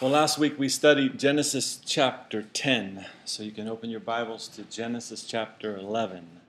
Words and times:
Well, 0.00 0.10
last 0.10 0.36
week 0.36 0.58
we 0.58 0.68
studied 0.68 1.18
Genesis 1.18 1.80
chapter 1.84 2.42
10, 2.42 3.06
so 3.24 3.44
you 3.44 3.52
can 3.52 3.68
open 3.68 3.88
your 3.88 4.00
Bibles 4.00 4.48
to 4.48 4.62
Genesis 4.62 5.22
chapter 5.22 5.76
11. 5.76 6.40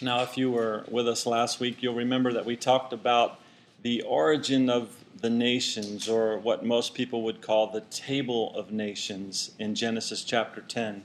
Now, 0.00 0.22
if 0.22 0.38
you 0.38 0.50
were 0.50 0.86
with 0.90 1.06
us 1.06 1.26
last 1.26 1.60
week, 1.60 1.82
you'll 1.82 1.94
remember 1.94 2.32
that 2.32 2.46
we 2.46 2.56
talked 2.56 2.94
about 2.94 3.38
the 3.82 4.00
origin 4.02 4.70
of 4.70 4.96
the 5.20 5.28
nations, 5.28 6.08
or 6.08 6.38
what 6.38 6.64
most 6.64 6.94
people 6.94 7.22
would 7.22 7.42
call 7.42 7.66
the 7.66 7.82
table 7.82 8.54
of 8.56 8.72
nations 8.72 9.50
in 9.58 9.74
Genesis 9.74 10.24
chapter 10.24 10.62
10, 10.62 11.04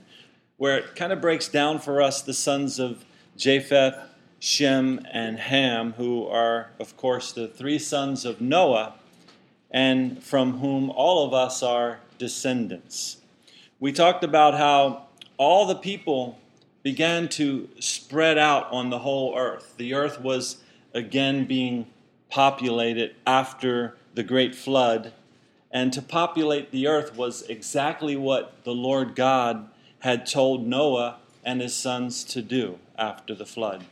where 0.56 0.78
it 0.78 0.96
kind 0.96 1.12
of 1.12 1.20
breaks 1.20 1.48
down 1.48 1.78
for 1.78 2.00
us 2.00 2.22
the 2.22 2.32
sons 2.32 2.78
of 2.78 3.04
Japheth, 3.36 3.98
Shem, 4.40 5.00
and 5.12 5.38
Ham, 5.38 5.94
who 5.94 6.26
are, 6.26 6.70
of 6.78 6.96
course, 6.96 7.32
the 7.32 7.48
three 7.48 7.78
sons 7.78 8.24
of 8.24 8.40
Noah, 8.40 8.94
and 9.70 10.22
from 10.22 10.58
whom 10.58 10.90
all 10.90 11.26
of 11.26 11.34
us 11.34 11.62
are 11.62 12.00
descendants. 12.18 13.18
We 13.80 13.92
talked 13.92 14.24
about 14.24 14.54
how 14.54 15.06
all 15.36 15.66
the 15.66 15.74
people 15.74 16.38
began 16.82 17.28
to 17.28 17.68
spread 17.78 18.38
out 18.38 18.70
on 18.72 18.90
the 18.90 19.00
whole 19.00 19.36
earth. 19.36 19.74
The 19.76 19.94
earth 19.94 20.20
was 20.20 20.58
again 20.94 21.44
being 21.44 21.86
populated 22.30 23.14
after 23.26 23.96
the 24.14 24.22
great 24.22 24.54
flood. 24.54 25.12
And 25.70 25.92
to 25.92 26.02
populate 26.02 26.70
the 26.70 26.86
earth 26.86 27.14
was 27.14 27.42
exactly 27.42 28.16
what 28.16 28.64
the 28.64 28.74
Lord 28.74 29.14
God 29.14 29.68
had 30.00 30.26
told 30.26 30.66
Noah 30.66 31.18
and 31.44 31.60
his 31.60 31.74
sons 31.74 32.24
to 32.24 32.42
do 32.42 32.78
after 32.96 33.34
the 33.34 33.46
flood. 33.46 33.84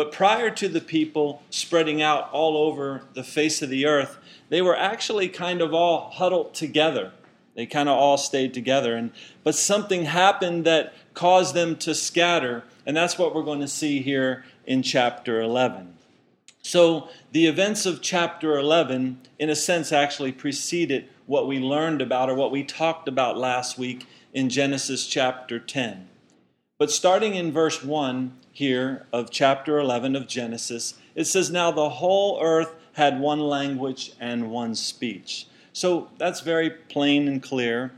But 0.00 0.12
prior 0.12 0.50
to 0.52 0.66
the 0.66 0.80
people 0.80 1.42
spreading 1.50 2.00
out 2.00 2.30
all 2.32 2.56
over 2.56 3.02
the 3.12 3.22
face 3.22 3.60
of 3.60 3.68
the 3.68 3.84
earth, 3.84 4.16
they 4.48 4.62
were 4.62 4.74
actually 4.74 5.28
kind 5.28 5.60
of 5.60 5.74
all 5.74 6.08
huddled 6.08 6.54
together. 6.54 7.12
They 7.54 7.66
kind 7.66 7.86
of 7.86 7.98
all 7.98 8.16
stayed 8.16 8.54
together. 8.54 8.96
And, 8.96 9.12
but 9.44 9.54
something 9.54 10.06
happened 10.06 10.64
that 10.64 10.94
caused 11.12 11.54
them 11.54 11.76
to 11.80 11.94
scatter, 11.94 12.64
and 12.86 12.96
that's 12.96 13.18
what 13.18 13.34
we're 13.34 13.42
going 13.42 13.60
to 13.60 13.68
see 13.68 14.00
here 14.00 14.46
in 14.64 14.82
chapter 14.82 15.38
11. 15.38 15.92
So, 16.62 17.10
the 17.32 17.46
events 17.46 17.84
of 17.84 18.00
chapter 18.00 18.58
11, 18.58 19.20
in 19.38 19.50
a 19.50 19.54
sense, 19.54 19.92
actually 19.92 20.32
preceded 20.32 21.10
what 21.26 21.46
we 21.46 21.58
learned 21.58 22.00
about 22.00 22.30
or 22.30 22.34
what 22.34 22.50
we 22.50 22.64
talked 22.64 23.06
about 23.06 23.36
last 23.36 23.76
week 23.76 24.06
in 24.32 24.48
Genesis 24.48 25.06
chapter 25.06 25.58
10. 25.58 26.08
But 26.78 26.90
starting 26.90 27.34
in 27.34 27.52
verse 27.52 27.84
1 27.84 28.39
here 28.52 29.06
of 29.12 29.30
chapter 29.30 29.78
11 29.78 30.16
of 30.16 30.26
Genesis, 30.26 30.94
it 31.14 31.24
says, 31.24 31.50
Now 31.50 31.70
the 31.70 31.88
whole 31.88 32.40
earth 32.42 32.74
had 32.94 33.20
one 33.20 33.40
language 33.40 34.12
and 34.20 34.50
one 34.50 34.74
speech. 34.74 35.46
So 35.72 36.08
that's 36.18 36.40
very 36.40 36.70
plain 36.70 37.28
and 37.28 37.42
clear. 37.42 37.92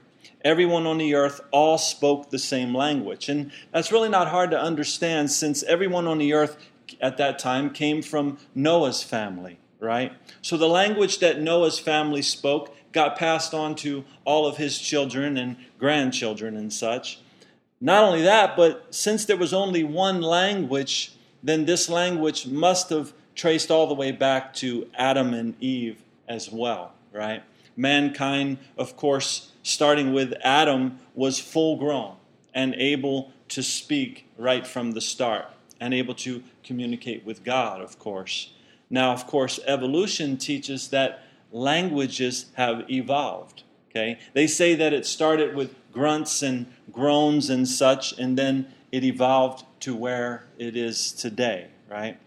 Everyone 0.45 0.87
on 0.87 0.99
the 0.99 1.15
earth 1.15 1.41
all 1.51 1.79
spoke 1.79 2.31
the 2.31 2.39
same 2.39 2.75
language. 2.75 3.29
And 3.29 3.51
that's 3.73 3.93
really 3.93 4.09
not 4.09 4.29
hard 4.29 4.51
to 4.51 4.61
understand 4.61 5.31
since 5.31 5.63
everyone 5.65 6.07
on 6.07 6.19
the 6.19 6.33
earth 6.33 6.57
at 7.01 7.17
that 7.17 7.39
time 7.39 7.71
came 7.71 8.03
from 8.03 8.39
Noah's 8.55 9.03
family, 9.03 9.59
right? 9.81 10.13
So 10.43 10.57
the 10.57 10.69
language 10.69 11.19
that 11.21 11.41
Noah's 11.41 11.79
family 11.79 12.23
spoke 12.23 12.77
got 12.93 13.17
passed 13.17 13.55
on 13.55 13.75
to 13.77 14.05
all 14.25 14.47
of 14.47 14.59
his 14.59 14.79
children 14.79 15.37
and 15.37 15.57
grandchildren 15.79 16.57
and 16.57 16.73
such. 16.73 17.21
Not 17.83 18.05
only 18.05 18.23
that, 18.23 18.57
but 18.57 18.95
since 18.95 19.25
there 19.25 19.37
was 19.37 19.53
only 19.53 19.83
one 19.83 20.23
language, 20.23 21.17
then 21.43 21.65
this 21.65 21.89
language 21.89 22.47
must 22.47 22.91
have 22.91 23.13
traced 23.35 23.73
all 23.73 23.89
the 23.89 23.95
way 23.95 24.13
back 24.13 24.55
to 24.55 24.89
Adam 24.95 25.35
and 25.35 25.61
Eve 25.61 26.01
as 26.29 26.49
well, 26.49 26.93
right? 27.13 27.43
Mankind, 27.77 28.59
of 28.79 28.97
course, 28.97 29.51
starting 29.65 30.13
with 30.13 30.33
Adam, 30.45 31.01
was 31.17 31.41
full 31.41 31.77
grown 31.77 32.15
and 32.55 32.73
able 32.77 33.33
to 33.49 33.65
speak 33.65 34.29
right 34.39 34.65
from 34.65 34.93
the 34.93 35.01
start 35.01 35.47
and 35.81 35.93
able 35.93 36.15
to 36.15 36.41
communicate 36.63 37.27
with 37.27 37.43
God, 37.43 37.81
of 37.81 37.99
course. 37.99 38.53
Now, 38.91 39.13
of 39.13 39.27
course, 39.27 39.59
evolution 39.67 40.37
teaches 40.37 40.89
that 40.89 41.25
languages 41.51 42.47
have 42.55 42.89
evolved. 42.89 43.65
Okay? 43.91 44.21
They 44.35 44.47
say 44.47 44.77
that 44.77 44.93
it 44.93 45.05
started 45.05 45.57
with 45.57 45.75
grunts 45.93 46.43
and 46.43 46.67
groans 46.93 47.51
and 47.51 47.67
such, 47.67 48.13
and 48.19 48.37
then 48.39 48.73
it 48.91 49.05
evolved 49.05 49.65
to 49.81 49.95
where 49.95 50.47
it 50.59 50.77
is 50.77 51.13
today, 51.13 51.69
right? 51.91 52.19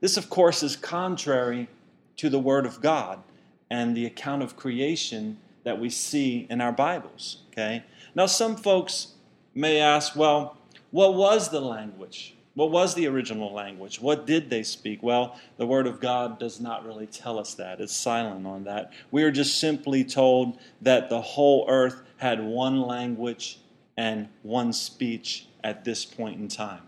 This, 0.00 0.16
of 0.16 0.28
course, 0.30 0.62
is 0.62 0.76
contrary 0.76 1.68
to 2.16 2.28
the 2.28 2.38
Word 2.38 2.66
of 2.66 2.80
God 2.80 3.22
and 3.70 3.96
the 3.96 4.06
account 4.06 4.42
of 4.42 4.56
creation 4.56 5.38
that 5.64 5.78
we 5.78 5.90
see 5.90 6.46
in 6.50 6.60
our 6.60 6.72
Bibles, 6.72 7.38
okay? 7.52 7.84
Now, 8.14 8.26
some 8.26 8.56
folks 8.56 9.08
may 9.54 9.80
ask, 9.80 10.14
well, 10.14 10.56
what 10.90 11.14
was 11.14 11.48
the 11.48 11.60
language? 11.60 12.36
What 12.54 12.70
was 12.70 12.94
the 12.94 13.08
original 13.08 13.52
language? 13.52 14.00
What 14.00 14.26
did 14.26 14.48
they 14.48 14.62
speak? 14.62 15.02
Well, 15.02 15.40
the 15.56 15.66
Word 15.66 15.88
of 15.88 16.00
God 16.00 16.38
does 16.38 16.60
not 16.60 16.86
really 16.86 17.06
tell 17.06 17.38
us 17.38 17.54
that. 17.54 17.80
It's 17.80 17.92
silent 17.92 18.46
on 18.46 18.64
that. 18.64 18.92
We 19.10 19.24
are 19.24 19.32
just 19.32 19.58
simply 19.58 20.04
told 20.04 20.58
that 20.82 21.08
the 21.08 21.20
whole 21.20 21.66
earth 21.68 22.02
had 22.18 22.40
one 22.40 22.80
language 22.82 23.58
and 23.96 24.28
one 24.42 24.72
speech 24.72 25.46
at 25.62 25.84
this 25.84 26.04
point 26.04 26.40
in 26.40 26.48
time. 26.48 26.82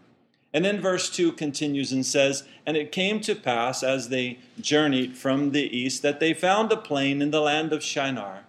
And 0.52 0.64
then 0.64 0.80
verse 0.80 1.10
2 1.10 1.32
continues 1.32 1.92
and 1.92 2.04
says, 2.04 2.44
And 2.64 2.76
it 2.76 2.90
came 2.92 3.20
to 3.20 3.34
pass 3.34 3.82
as 3.82 4.08
they 4.08 4.38
journeyed 4.60 5.16
from 5.16 5.50
the 5.50 5.76
east 5.76 6.02
that 6.02 6.18
they 6.18 6.32
found 6.32 6.72
a 6.72 6.76
plain 6.76 7.20
in 7.20 7.30
the 7.30 7.40
land 7.40 7.72
of 7.72 7.82
Shinar, 7.82 8.44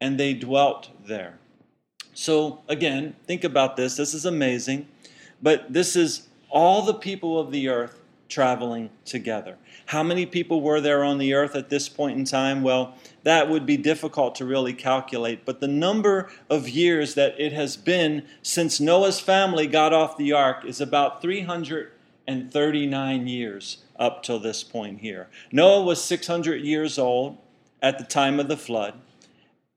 and 0.00 0.18
they 0.20 0.34
dwelt 0.34 0.90
there. 1.06 1.38
So 2.12 2.60
again, 2.68 3.16
think 3.26 3.44
about 3.44 3.76
this. 3.76 3.96
This 3.96 4.12
is 4.12 4.24
amazing. 4.24 4.86
But 5.42 5.72
this 5.72 5.96
is 5.96 6.28
all 6.48 6.82
the 6.82 6.94
people 6.94 7.38
of 7.38 7.50
the 7.50 7.68
earth 7.68 8.02
traveling 8.28 8.90
together. 9.04 9.56
How 9.86 10.02
many 10.02 10.26
people 10.26 10.60
were 10.60 10.80
there 10.80 11.04
on 11.04 11.18
the 11.18 11.34
earth 11.34 11.54
at 11.54 11.68
this 11.68 11.88
point 11.88 12.18
in 12.18 12.24
time? 12.24 12.62
Well, 12.62 12.94
that 13.26 13.50
would 13.50 13.66
be 13.66 13.76
difficult 13.76 14.36
to 14.36 14.44
really 14.44 14.72
calculate, 14.72 15.44
but 15.44 15.58
the 15.58 15.66
number 15.66 16.30
of 16.48 16.68
years 16.68 17.14
that 17.14 17.34
it 17.40 17.52
has 17.52 17.76
been 17.76 18.22
since 18.40 18.78
Noah's 18.78 19.18
family 19.18 19.66
got 19.66 19.92
off 19.92 20.16
the 20.16 20.32
ark 20.32 20.64
is 20.64 20.80
about 20.80 21.22
339 21.22 23.26
years 23.26 23.78
up 23.98 24.22
till 24.22 24.38
this 24.38 24.62
point 24.62 25.00
here. 25.00 25.28
Noah 25.50 25.82
was 25.82 26.00
600 26.04 26.62
years 26.62 27.00
old 27.00 27.38
at 27.82 27.98
the 27.98 28.04
time 28.04 28.38
of 28.38 28.46
the 28.46 28.56
flood. 28.56 28.94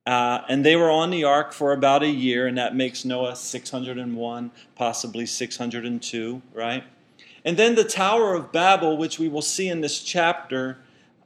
Uh, 0.06 0.42
and 0.48 0.64
they 0.64 0.76
were 0.76 0.92
on 0.92 1.10
the 1.10 1.24
ark 1.24 1.52
for 1.52 1.74
about 1.74 2.04
a 2.04 2.08
year, 2.08 2.46
and 2.46 2.60
that 2.60 2.76
makes 2.76 3.04
Noah 3.04 3.36
601, 3.36 4.52
possibly 4.76 5.26
602, 5.26 6.42
right? 6.54 6.84
And 7.44 7.58
then 7.58 7.74
the 7.74 7.84
Tower 7.84 8.36
of 8.36 8.52
Babel, 8.52 8.96
which 8.96 9.18
we 9.18 9.28
will 9.28 9.42
see 9.42 9.70
in 9.70 9.82
this 9.82 10.04
chapter, 10.04 10.78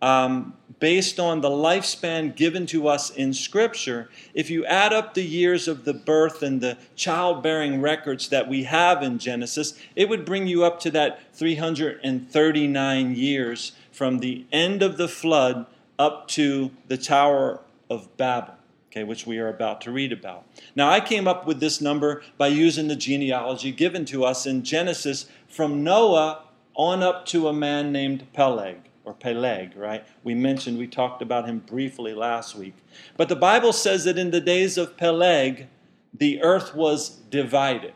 um, 0.03 0.53
based 0.79 1.17
on 1.17 1.39
the 1.39 1.49
lifespan 1.49 2.35
given 2.35 2.65
to 2.65 2.89
us 2.89 3.09
in 3.09 3.33
Scripture, 3.33 4.09
if 4.33 4.49
you 4.49 4.65
add 4.65 4.91
up 4.91 5.13
the 5.13 5.23
years 5.23 5.69
of 5.69 5.85
the 5.85 5.93
birth 5.93 6.43
and 6.43 6.59
the 6.59 6.77
childbearing 6.97 7.79
records 7.79 8.27
that 8.27 8.49
we 8.49 8.65
have 8.65 9.01
in 9.01 9.17
Genesis, 9.17 9.79
it 9.95 10.09
would 10.09 10.25
bring 10.25 10.45
you 10.45 10.65
up 10.65 10.81
to 10.81 10.91
that 10.91 11.33
339 11.33 13.15
years 13.15 13.71
from 13.93 14.19
the 14.19 14.45
end 14.51 14.83
of 14.83 14.97
the 14.97 15.07
flood 15.07 15.65
up 15.97 16.27
to 16.27 16.71
the 16.89 16.97
Tower 16.97 17.61
of 17.89 18.17
Babel 18.17 18.55
okay, 18.91 19.03
which 19.03 19.25
we 19.25 19.39
are 19.39 19.47
about 19.47 19.81
to 19.81 19.91
read 19.91 20.11
about. 20.11 20.45
Now, 20.75 20.87
I 20.87 20.99
came 20.99 21.27
up 21.27 21.47
with 21.47 21.59
this 21.59 21.81
number 21.81 22.21
by 22.37 22.49
using 22.49 22.89
the 22.89 22.95
genealogy 22.95 23.71
given 23.71 24.05
to 24.05 24.23
us 24.23 24.45
in 24.45 24.63
Genesis 24.63 25.25
from 25.47 25.83
Noah 25.83 26.43
on 26.75 27.01
up 27.01 27.25
to 27.27 27.47
a 27.47 27.53
man 27.53 27.91
named 27.91 28.31
Peleg, 28.33 28.77
or 29.05 29.13
Peleg, 29.13 29.75
right? 29.75 30.05
We 30.23 30.33
mentioned, 30.33 30.77
we 30.77 30.87
talked 30.87 31.21
about 31.21 31.47
him 31.47 31.59
briefly 31.59 32.13
last 32.13 32.55
week. 32.55 32.75
But 33.17 33.29
the 33.29 33.35
Bible 33.35 33.73
says 33.73 34.05
that 34.05 34.17
in 34.17 34.31
the 34.31 34.41
days 34.41 34.77
of 34.77 34.97
Peleg, 34.97 35.67
the 36.13 36.41
earth 36.41 36.75
was 36.75 37.09
divided. 37.09 37.93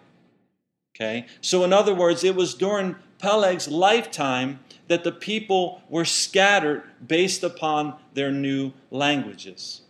Okay? 0.95 1.27
So, 1.41 1.63
in 1.63 1.71
other 1.71 1.93
words, 1.93 2.23
it 2.23 2.35
was 2.35 2.53
during 2.53 2.95
Peleg's 3.19 3.67
lifetime 3.67 4.59
that 4.87 5.03
the 5.03 5.11
people 5.11 5.81
were 5.89 6.05
scattered 6.05 6.83
based 7.05 7.43
upon 7.43 7.95
their 8.13 8.31
new 8.31 8.73
languages. 8.89 9.81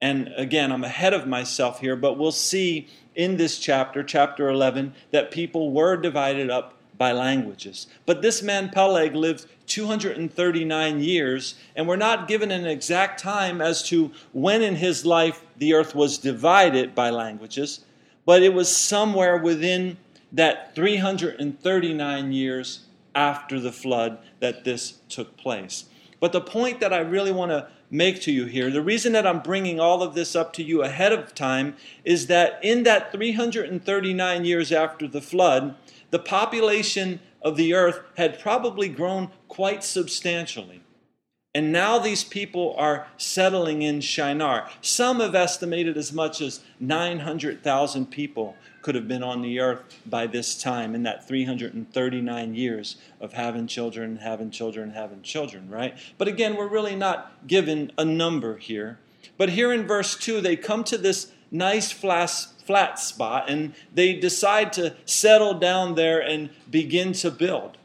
And 0.00 0.32
again, 0.36 0.72
I'm 0.72 0.82
ahead 0.82 1.14
of 1.14 1.28
myself 1.28 1.80
here, 1.80 1.94
but 1.94 2.18
we'll 2.18 2.32
see 2.32 2.88
in 3.14 3.36
this 3.36 3.58
chapter, 3.58 4.02
chapter 4.02 4.48
11, 4.48 4.94
that 5.10 5.30
people 5.30 5.70
were 5.70 5.96
divided 5.96 6.50
up 6.50 6.74
by 6.98 7.12
languages. 7.12 7.86
But 8.06 8.22
this 8.22 8.42
man 8.42 8.70
Peleg 8.70 9.14
lived 9.14 9.46
239 9.66 11.00
years, 11.02 11.54
and 11.74 11.88
we're 11.88 11.96
not 11.96 12.28
given 12.28 12.50
an 12.50 12.66
exact 12.66 13.20
time 13.20 13.60
as 13.60 13.82
to 13.88 14.10
when 14.32 14.62
in 14.62 14.76
his 14.76 15.06
life 15.06 15.44
the 15.58 15.74
earth 15.74 15.94
was 15.94 16.18
divided 16.18 16.94
by 16.94 17.10
languages, 17.10 17.84
but 18.24 18.42
it 18.42 18.54
was 18.54 18.74
somewhere 18.74 19.36
within 19.36 19.96
that 20.32 20.74
339 20.74 22.32
years 22.32 22.80
after 23.14 23.60
the 23.60 23.72
flood 23.72 24.18
that 24.40 24.64
this 24.64 24.98
took 25.08 25.36
place. 25.36 25.84
But 26.20 26.32
the 26.32 26.40
point 26.40 26.80
that 26.80 26.92
I 26.92 26.98
really 26.98 27.32
want 27.32 27.50
to 27.50 27.68
make 27.90 28.20
to 28.22 28.32
you 28.32 28.46
here, 28.46 28.70
the 28.70 28.80
reason 28.80 29.12
that 29.12 29.26
I'm 29.26 29.40
bringing 29.40 29.80
all 29.80 30.02
of 30.02 30.14
this 30.14 30.34
up 30.34 30.52
to 30.54 30.62
you 30.62 30.82
ahead 30.82 31.12
of 31.12 31.34
time 31.34 31.76
is 32.04 32.28
that 32.28 32.58
in 32.62 32.84
that 32.84 33.12
339 33.12 34.44
years 34.44 34.72
after 34.72 35.06
the 35.06 35.20
flood, 35.20 35.74
the 36.12 36.20
population 36.20 37.18
of 37.40 37.56
the 37.56 37.74
earth 37.74 38.00
had 38.16 38.38
probably 38.38 38.88
grown 38.88 39.30
quite 39.48 39.82
substantially. 39.82 40.82
And 41.54 41.72
now 41.72 41.98
these 41.98 42.24
people 42.24 42.74
are 42.78 43.08
settling 43.18 43.82
in 43.82 44.00
Shinar. 44.00 44.70
Some 44.80 45.20
have 45.20 45.34
estimated 45.34 45.98
as 45.98 46.12
much 46.12 46.40
as 46.40 46.60
900,000 46.80 48.06
people 48.06 48.56
could 48.80 48.94
have 48.94 49.06
been 49.06 49.22
on 49.22 49.42
the 49.42 49.60
earth 49.60 49.82
by 50.06 50.26
this 50.26 50.60
time 50.60 50.94
in 50.94 51.02
that 51.02 51.26
339 51.28 52.54
years 52.54 52.96
of 53.20 53.34
having 53.34 53.66
children, 53.66 54.16
having 54.16 54.50
children, 54.50 54.90
having 54.90 55.22
children, 55.22 55.68
right? 55.68 55.96
But 56.16 56.28
again, 56.28 56.56
we're 56.56 56.68
really 56.68 56.96
not 56.96 57.46
given 57.46 57.92
a 57.98 58.04
number 58.04 58.56
here. 58.56 58.98
But 59.36 59.50
here 59.50 59.72
in 59.72 59.86
verse 59.86 60.16
2, 60.16 60.40
they 60.40 60.56
come 60.56 60.84
to 60.84 60.98
this 60.98 61.32
nice 61.50 61.92
flat, 61.92 62.46
flat 62.66 62.98
spot 62.98 63.48
and 63.48 63.74
they 63.94 64.14
decide 64.14 64.72
to 64.74 64.94
settle 65.04 65.54
down 65.54 65.94
there 65.94 66.20
and 66.20 66.50
begin 66.70 67.12
to 67.12 67.30
build. 67.30 67.78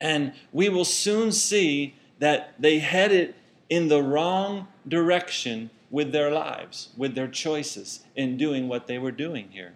And 0.00 0.32
we 0.52 0.68
will 0.68 0.84
soon 0.84 1.32
see 1.32 1.94
that 2.18 2.54
they 2.58 2.80
headed 2.80 3.34
in 3.68 3.88
the 3.88 4.02
wrong 4.02 4.68
direction 4.86 5.70
with 5.90 6.12
their 6.12 6.30
lives, 6.30 6.88
with 6.96 7.14
their 7.14 7.28
choices 7.28 8.00
in 8.16 8.36
doing 8.36 8.68
what 8.68 8.86
they 8.86 8.98
were 8.98 9.12
doing 9.12 9.48
here. 9.50 9.74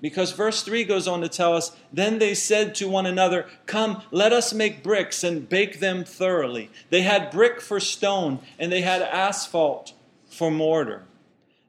Because 0.00 0.32
verse 0.32 0.62
3 0.62 0.84
goes 0.84 1.06
on 1.06 1.20
to 1.20 1.28
tell 1.28 1.54
us 1.54 1.76
Then 1.92 2.18
they 2.18 2.34
said 2.34 2.74
to 2.76 2.88
one 2.88 3.06
another, 3.06 3.46
Come, 3.66 4.02
let 4.10 4.32
us 4.32 4.52
make 4.52 4.82
bricks 4.82 5.22
and 5.22 5.48
bake 5.48 5.80
them 5.80 6.04
thoroughly. 6.04 6.70
They 6.90 7.02
had 7.02 7.30
brick 7.30 7.60
for 7.60 7.80
stone, 7.80 8.40
and 8.58 8.72
they 8.72 8.82
had 8.82 9.02
asphalt 9.02 9.92
for 10.28 10.50
mortar. 10.50 11.04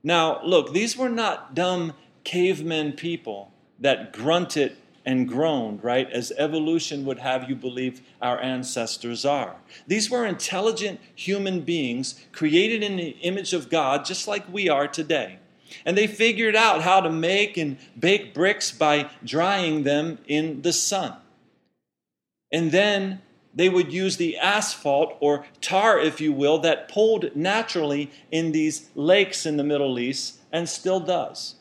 Now, 0.04 0.42
look, 0.44 0.74
these 0.74 0.96
were 0.98 1.10
not 1.10 1.56
dumb 1.56 1.94
cavemen 2.24 2.94
people 2.94 3.52
that 3.80 4.14
grunted 4.14 4.78
and 5.06 5.28
groaned, 5.28 5.82
right? 5.84 6.12
As 6.12 6.34
evolution 6.38 7.06
would 7.06 7.20
have 7.20 7.50
you 7.50 7.56
believe 7.56 8.02
our 8.22 8.42
ancestors 8.42 9.24
are. 9.24 9.56
These 9.88 10.10
were 10.10 10.26
intelligent 10.26 11.00
human 11.16 11.62
beings 11.62 12.26
created 12.34 12.84
in 12.84 12.98
the 12.98 13.12
image 13.22 13.54
of 13.54 13.70
God, 13.70 14.04
just 14.04 14.28
like 14.28 14.44
we 14.52 14.68
are 14.68 14.88
today. 14.88 15.40
And 15.86 15.98
they 15.98 16.08
figured 16.08 16.58
out 16.58 16.82
how 16.82 17.00
to 17.00 17.10
make 17.10 17.56
and 17.56 17.78
bake 17.98 18.34
bricks 18.34 18.72
by 18.72 19.10
drying 19.24 19.84
them 19.84 20.20
in 20.28 20.62
the 20.62 20.74
sun. 20.74 21.16
And 22.52 22.72
then 22.72 23.22
they 23.57 23.69
would 23.69 23.92
use 23.92 24.18
the 24.18 24.38
asphalt 24.38 25.18
or 25.19 25.45
tar, 25.62 26.00
if 26.00 26.21
you 26.21 26.31
will, 26.31 26.59
that 26.59 26.88
pulled 26.88 27.36
naturally 27.36 28.12
in 28.31 28.51
these 28.51 28.89
lakes 28.94 29.48
in 29.48 29.57
the 29.57 29.63
Middle 29.63 29.98
East 29.98 30.39
and 30.51 30.69
still 30.69 31.00
does. 31.00 31.56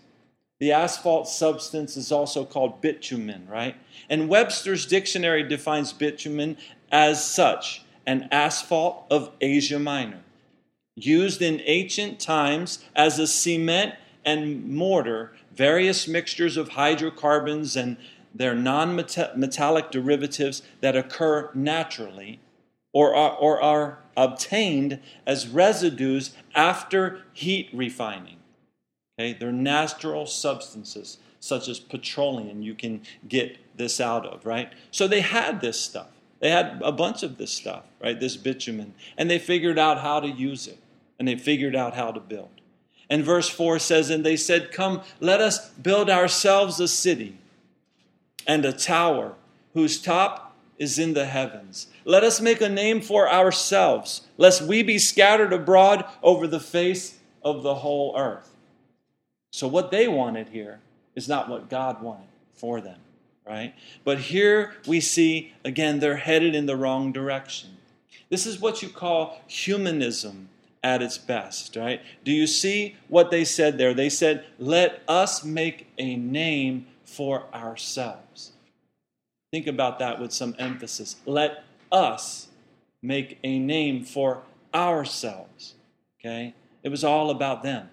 The 0.61 0.73
asphalt 0.73 1.27
substance 1.27 1.97
is 1.97 2.13
also 2.13 2.45
called 2.45 2.83
bitumen, 2.83 3.49
right? 3.49 3.77
And 4.11 4.29
Webster's 4.29 4.85
dictionary 4.85 5.43
defines 5.43 5.95
bitumen 5.95 6.59
as 6.93 7.25
such 7.25 7.83
an 8.07 8.29
asphalt 8.31 9.07
of 9.11 9.33
Asia 9.41 9.79
Minor, 9.79 10.21
used 10.97 11.41
in 11.41 11.63
ancient 11.65 12.21
times 12.21 12.85
as 12.95 13.19
a 13.19 13.27
cement 13.27 13.95
and 14.23 14.69
mortar, 14.69 15.33
various 15.55 16.07
mixtures 16.07 16.59
of 16.59 16.71
hydrocarbons 16.71 17.75
and 17.75 17.97
their 18.39 18.55
non 18.55 18.95
metallic 18.95 19.91
derivatives 19.91 20.63
that 20.81 20.97
occur 20.97 21.51
naturally 21.55 22.41
or 22.93 23.15
are, 23.15 23.37
or 23.37 23.61
are 23.61 23.99
obtained 24.17 25.01
as 25.27 25.49
residues 25.49 26.35
after 26.55 27.23
heat 27.33 27.69
refining. 27.73 28.37
Okay, 29.19 29.37
they're 29.39 29.53
natural 29.53 30.27
substances 30.27 31.19
such 31.41 31.69
as 31.69 31.79
petroleum 31.79 32.63
you 32.63 32.75
can 32.75 33.01
get 33.29 33.57
this 33.77 34.01
out 34.01 34.27
of, 34.27 34.45
right? 34.45 34.73
So 34.91 35.07
they 35.07 35.21
had 35.21 35.61
this 35.61 35.81
stuff. 35.81 36.09
They 36.41 36.51
had 36.51 36.81
a 36.83 36.93
bunch 36.93 37.23
of 37.23 37.39
this 37.39 37.51
stuff, 37.51 37.85
right? 38.03 38.19
This 38.19 38.37
bitumen. 38.37 38.95
And 39.17 39.31
they 39.31 39.39
figured 39.39 39.79
out 39.79 40.01
how 40.01 40.21
to 40.21 40.29
use 40.29 40.67
it. 40.67 40.79
And 41.19 41.27
they 41.27 41.37
figured 41.37 41.75
out 41.75 41.95
how 41.95 42.11
to 42.13 42.21
build. 42.21 42.61
And 43.09 43.25
verse 43.25 43.49
4 43.49 43.79
says, 43.79 44.11
And 44.11 44.25
they 44.25 44.37
said, 44.37 44.73
Come, 44.73 45.03
let 45.21 45.41
us 45.41 45.71
build 45.71 46.11
ourselves 46.11 46.81
a 46.81 46.89
city 46.89 47.39
and 48.47 48.65
a 48.65 48.73
tower 48.73 49.35
whose 49.75 50.01
top 50.01 50.57
is 50.79 50.99
in 50.99 51.15
the 51.15 51.27
heavens. 51.27 51.89
Let 52.05 52.23
us 52.23 52.41
make 52.41 52.61
a 52.61 52.69
name 52.69 53.01
for 53.01 53.31
ourselves, 53.31 54.23
lest 54.37 54.63
we 54.63 54.83
be 54.83 54.99
scattered 54.99 55.53
abroad 55.53 56.05
over 56.23 56.47
the 56.47 56.61
face 56.61 57.19
of 57.43 57.63
the 57.63 57.77
whole 57.77 58.15
earth. 58.17 58.51
So, 59.51 59.67
what 59.67 59.91
they 59.91 60.07
wanted 60.07 60.51
here 60.51 60.81
is 61.15 61.29
not 61.29 61.49
what 61.49 61.71
God 61.71 62.03
wanted 62.03 62.29
for 62.55 62.81
them, 62.81 62.99
right? 63.47 63.75
But 64.05 64.19
here 64.19 64.75
we 64.87 65.01
see, 65.01 65.55
again, 65.65 66.01
they're 66.01 66.17
headed 66.17 66.55
in 66.55 66.67
the 66.67 66.77
wrong 66.77 67.13
direction. 67.13 67.71
This 68.29 68.47
is 68.47 68.61
what 68.61 68.83
you 68.83 68.89
call 68.89 69.41
humanism 69.47 70.49
at 70.83 71.03
its 71.03 71.17
best, 71.17 71.75
right? 71.77 72.01
Do 72.25 72.33
you 72.33 72.47
see 72.47 72.97
what 73.09 73.31
they 73.31 73.45
said 73.45 73.79
there? 73.79 73.95
They 73.95 74.11
said, 74.11 74.45
Let 74.59 75.03
us 75.09 75.45
make 75.45 75.87
a 75.97 76.17
name 76.17 76.87
for 77.05 77.45
ourselves. 77.55 78.26
Think 79.57 79.69
about 79.69 79.99
that 80.01 80.21
with 80.21 80.35
some 80.35 80.55
emphasis. 80.59 81.17
Let 81.25 81.65
us 81.91 82.49
make 83.01 83.39
a 83.43 83.59
name 83.59 84.05
for 84.05 84.43
ourselves, 84.75 85.77
okay? 86.21 86.53
It 86.83 86.91
was 86.91 87.03
all 87.03 87.31
about 87.31 87.63
them. 87.63 87.89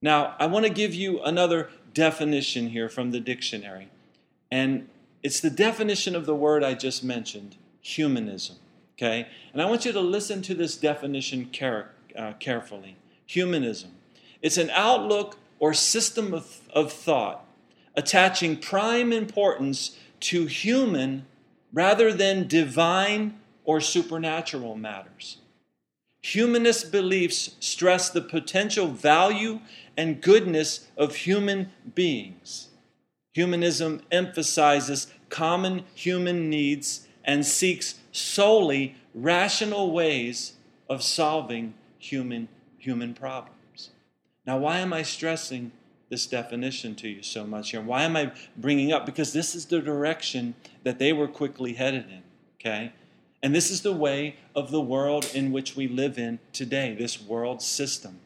Now, 0.00 0.36
I 0.38 0.46
want 0.46 0.64
to 0.64 0.70
give 0.70 0.94
you 0.94 1.20
another 1.22 1.68
definition 1.94 2.68
here 2.68 2.88
from 2.88 3.10
the 3.10 3.18
dictionary. 3.18 3.88
And 4.52 4.88
it's 5.24 5.40
the 5.40 5.50
definition 5.50 6.14
of 6.14 6.26
the 6.26 6.36
word 6.36 6.62
I 6.62 6.74
just 6.74 7.02
mentioned 7.02 7.56
humanism. 7.80 8.54
Okay? 8.96 9.26
And 9.52 9.60
I 9.60 9.64
want 9.64 9.84
you 9.84 9.90
to 9.90 10.00
listen 10.00 10.42
to 10.42 10.54
this 10.54 10.76
definition 10.76 11.46
care, 11.46 11.90
uh, 12.16 12.34
carefully. 12.34 12.94
Humanism. 13.26 13.90
It's 14.42 14.58
an 14.58 14.70
outlook 14.70 15.38
or 15.58 15.74
system 15.74 16.32
of, 16.32 16.60
of 16.72 16.92
thought 16.92 17.44
attaching 17.94 18.56
prime 18.56 19.12
importance 19.12 19.98
to 20.22 20.46
human 20.46 21.26
rather 21.72 22.12
than 22.12 22.48
divine 22.48 23.38
or 23.64 23.80
supernatural 23.80 24.76
matters. 24.76 25.38
Humanist 26.22 26.92
beliefs 26.92 27.56
stress 27.60 28.08
the 28.08 28.20
potential 28.20 28.86
value 28.86 29.60
and 29.96 30.20
goodness 30.20 30.88
of 30.96 31.16
human 31.16 31.72
beings. 31.94 32.68
Humanism 33.32 34.02
emphasizes 34.10 35.08
common 35.28 35.84
human 35.94 36.48
needs 36.48 37.08
and 37.24 37.44
seeks 37.44 37.96
solely 38.12 38.94
rational 39.14 39.90
ways 39.90 40.54
of 40.88 41.02
solving 41.02 41.74
human, 41.98 42.48
human 42.78 43.14
problems. 43.14 43.90
Now, 44.46 44.58
why 44.58 44.78
am 44.78 44.92
I 44.92 45.02
stressing 45.02 45.72
this 46.12 46.26
definition 46.26 46.94
to 46.96 47.08
you 47.08 47.22
so 47.22 47.46
much 47.46 47.70
here? 47.70 47.80
Why 47.80 48.02
am 48.02 48.16
I 48.16 48.32
bringing 48.54 48.92
up? 48.92 49.06
Because 49.06 49.32
this 49.32 49.54
is 49.54 49.64
the 49.64 49.80
direction 49.80 50.54
that 50.82 50.98
they 50.98 51.10
were 51.10 51.26
quickly 51.26 51.72
headed 51.72 52.04
in, 52.10 52.22
okay? 52.60 52.92
And 53.42 53.54
this 53.54 53.70
is 53.70 53.80
the 53.80 53.94
way 53.94 54.36
of 54.54 54.70
the 54.70 54.80
world 54.82 55.30
in 55.32 55.52
which 55.52 55.74
we 55.74 55.88
live 55.88 56.18
in 56.18 56.38
today, 56.52 56.94
this 56.94 57.18
world 57.18 57.62
system 57.62 58.20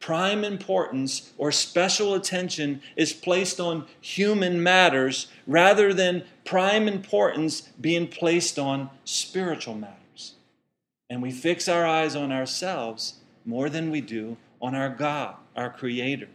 prime 0.00 0.44
importance 0.44 1.32
or 1.36 1.50
special 1.50 2.14
attention 2.14 2.80
is 2.96 3.12
placed 3.12 3.58
on 3.58 3.84
human 4.00 4.62
matters 4.62 5.26
rather 5.44 5.92
than 5.92 6.24
prime 6.44 6.86
importance 6.86 7.62
being 7.80 8.06
placed 8.06 8.60
on 8.60 8.88
spiritual 9.04 9.74
matters. 9.74 10.34
And 11.10 11.20
we 11.20 11.32
fix 11.32 11.68
our 11.68 11.84
eyes 11.84 12.14
on 12.14 12.30
ourselves 12.30 13.14
more 13.44 13.68
than 13.68 13.90
we 13.90 14.00
do 14.00 14.36
on 14.62 14.76
our 14.76 14.88
God, 14.88 15.34
our 15.56 15.68
Creator. 15.68 16.28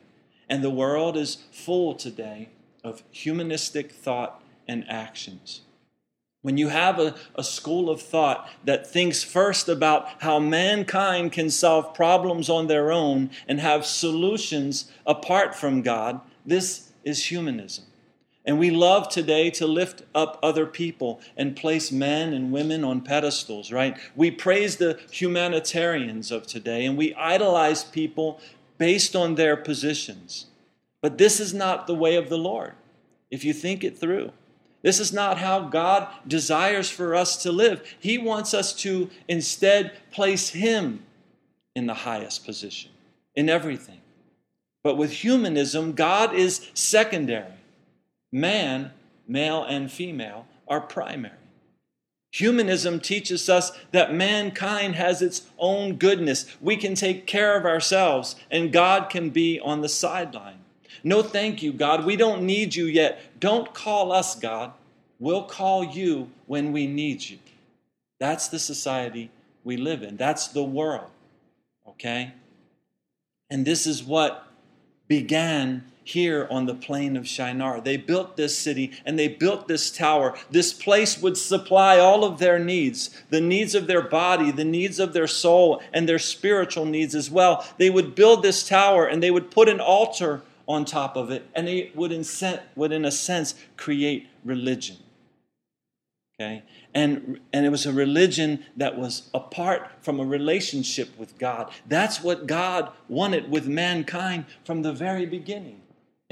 And 0.50 0.64
the 0.64 0.70
world 0.70 1.18
is 1.18 1.38
full 1.52 1.96
today 1.96 2.50
of 2.84 3.04
humanistic 3.12 3.92
thought 3.92 4.42
and 4.68 4.86
actions. 4.90 5.62
When 6.42 6.58
you 6.58 6.68
have 6.68 7.00
a, 7.00 7.16
a 7.36 7.44
school 7.44 7.90
of 7.90 8.02
thought 8.02 8.50
that 8.66 8.86
thinks 8.86 9.24
first 9.24 9.70
about 9.70 10.10
how 10.20 10.40
mankind 10.40 11.32
can 11.32 11.50
solve 11.50 11.94
problems 11.94 12.50
on 12.50 12.68
their 12.68 12.92
own 12.92 13.32
and 13.48 13.62
have 13.62 13.86
solutions 13.86 14.92
apart 15.08 15.56
from 15.56 15.82
God, 15.82 16.20
this 16.46 16.92
is 17.06 17.28
humanism. 17.28 17.86
And 18.46 18.60
we 18.60 18.72
love 18.72 19.08
today 19.08 19.50
to 19.52 19.66
lift 19.66 20.04
up 20.14 20.38
other 20.44 20.66
people 20.66 21.22
and 21.38 21.56
place 21.56 21.94
men 21.94 22.34
and 22.34 22.52
women 22.52 22.84
on 22.84 23.00
pedestals, 23.00 23.72
right? 23.72 23.98
We 24.18 24.32
praise 24.32 24.76
the 24.76 25.00
humanitarians 25.12 26.30
of 26.30 26.46
today 26.46 26.86
and 26.86 26.98
we 26.98 27.14
idolize 27.16 27.86
people 27.86 28.42
based 28.78 29.16
on 29.16 29.36
their 29.36 29.56
positions. 29.56 30.48
But 31.02 31.18
this 31.18 31.40
is 31.40 31.54
not 31.54 31.88
the 31.88 31.96
way 31.96 32.16
of 32.16 32.30
the 32.30 32.38
Lord, 32.38 32.74
if 33.30 33.44
you 33.44 33.54
think 33.54 33.84
it 33.84 33.98
through. 33.98 34.32
This 34.82 35.00
is 35.00 35.14
not 35.14 35.38
how 35.38 35.62
God 35.62 36.08
desires 36.28 36.90
for 36.90 37.16
us 37.16 37.38
to 37.44 37.52
live. 37.52 37.96
He 38.00 38.18
wants 38.18 38.54
us 38.54 38.74
to 38.82 39.10
instead 39.28 39.94
place 40.12 40.50
Him 40.50 41.04
in 41.76 41.88
the 41.88 41.94
highest 41.94 42.46
position 42.46 42.92
in 43.36 43.50
everything. 43.50 44.02
But 44.84 44.98
with 44.98 45.12
humanism, 45.12 45.94
God 45.94 46.36
is 46.36 46.70
secondary. 46.74 47.54
Man, 48.32 48.92
male 49.28 49.64
and 49.64 49.92
female, 49.92 50.46
are 50.68 50.82
primary. 50.82 51.38
Humanism 52.34 53.00
teaches 53.00 53.48
us 53.48 53.72
that 53.92 54.12
mankind 54.12 54.96
has 54.96 55.22
its 55.22 55.44
own 55.60 55.98
goodness. 55.98 56.48
We 56.60 56.78
can 56.78 56.96
take 56.96 57.28
care 57.28 57.56
of 57.56 57.64
ourselves, 57.64 58.36
and 58.50 58.74
God 58.74 59.12
can 59.12 59.30
be 59.30 59.60
on 59.60 59.82
the 59.82 59.88
sideline. 59.88 60.58
No, 61.04 61.22
thank 61.22 61.62
you, 61.62 61.72
God. 61.72 62.06
We 62.06 62.16
don't 62.16 62.42
need 62.42 62.74
you 62.74 62.86
yet. 62.86 63.40
Don't 63.40 63.72
call 63.72 64.12
us, 64.12 64.34
God. 64.34 64.74
We'll 65.20 65.44
call 65.44 65.84
you 65.84 66.32
when 66.48 66.72
we 66.72 66.88
need 66.88 67.22
you. 67.30 67.38
That's 68.20 68.48
the 68.48 68.58
society 68.58 69.30
we 69.64 69.78
live 69.78 70.02
in. 70.02 70.18
That's 70.18 70.48
the 70.48 70.64
world. 70.64 71.12
Okay? 71.88 72.34
And 73.48 73.64
this 73.64 73.86
is 73.86 74.04
what 74.04 74.48
began 75.08 75.86
here 76.04 76.48
on 76.50 76.66
the 76.66 76.76
plain 76.76 77.16
of 77.16 77.28
Shinar. 77.28 77.82
They 77.82 77.98
built 77.98 78.38
this 78.38 78.58
city 78.58 78.92
and 79.06 79.18
they 79.18 79.28
built 79.28 79.68
this 79.68 79.92
tower. 79.92 80.36
This 80.52 80.74
place 80.74 81.22
would 81.22 81.38
supply 81.38 82.00
all 82.00 82.24
of 82.24 82.40
their 82.40 82.60
needs 82.60 83.10
the 83.30 83.42
needs 83.42 83.76
of 83.76 83.88
their 83.88 84.02
body, 84.02 84.52
the 84.52 84.64
needs 84.64 85.00
of 85.00 85.14
their 85.14 85.28
soul, 85.28 85.82
and 85.92 86.08
their 86.08 86.20
spiritual 86.20 86.86
needs 86.86 87.16
as 87.16 87.30
well. 87.30 87.66
They 87.78 87.90
would 87.90 88.16
build 88.16 88.44
this 88.44 88.68
tower 88.68 89.06
and 89.06 89.24
they 89.24 89.32
would 89.32 89.52
put 89.52 89.70
an 89.70 89.80
altar 89.80 90.42
on 90.68 90.86
top 90.86 91.18
of 91.18 91.30
it, 91.30 91.46
and 91.54 91.68
they 91.68 91.92
would, 91.94 92.12
in, 92.12 92.24
would 92.76 92.92
in 92.92 93.06
a 93.06 93.12
sense, 93.12 93.56
create 93.76 94.28
religion. 94.46 94.98
Okay? 96.40 96.64
And, 96.94 97.40
and 97.52 97.66
it 97.66 97.70
was 97.70 97.86
a 97.86 97.94
religion 97.94 98.64
that 98.78 98.98
was 98.98 99.30
apart 99.34 99.90
from 100.02 100.20
a 100.20 100.26
relationship 100.26 101.18
with 101.18 101.38
God. 101.38 101.72
That's 101.88 102.24
what 102.24 102.48
God 102.48 102.92
wanted 103.08 103.52
with 103.52 103.68
mankind 103.68 104.46
from 104.64 104.82
the 104.82 104.94
very 104.94 105.26
beginning 105.26 105.83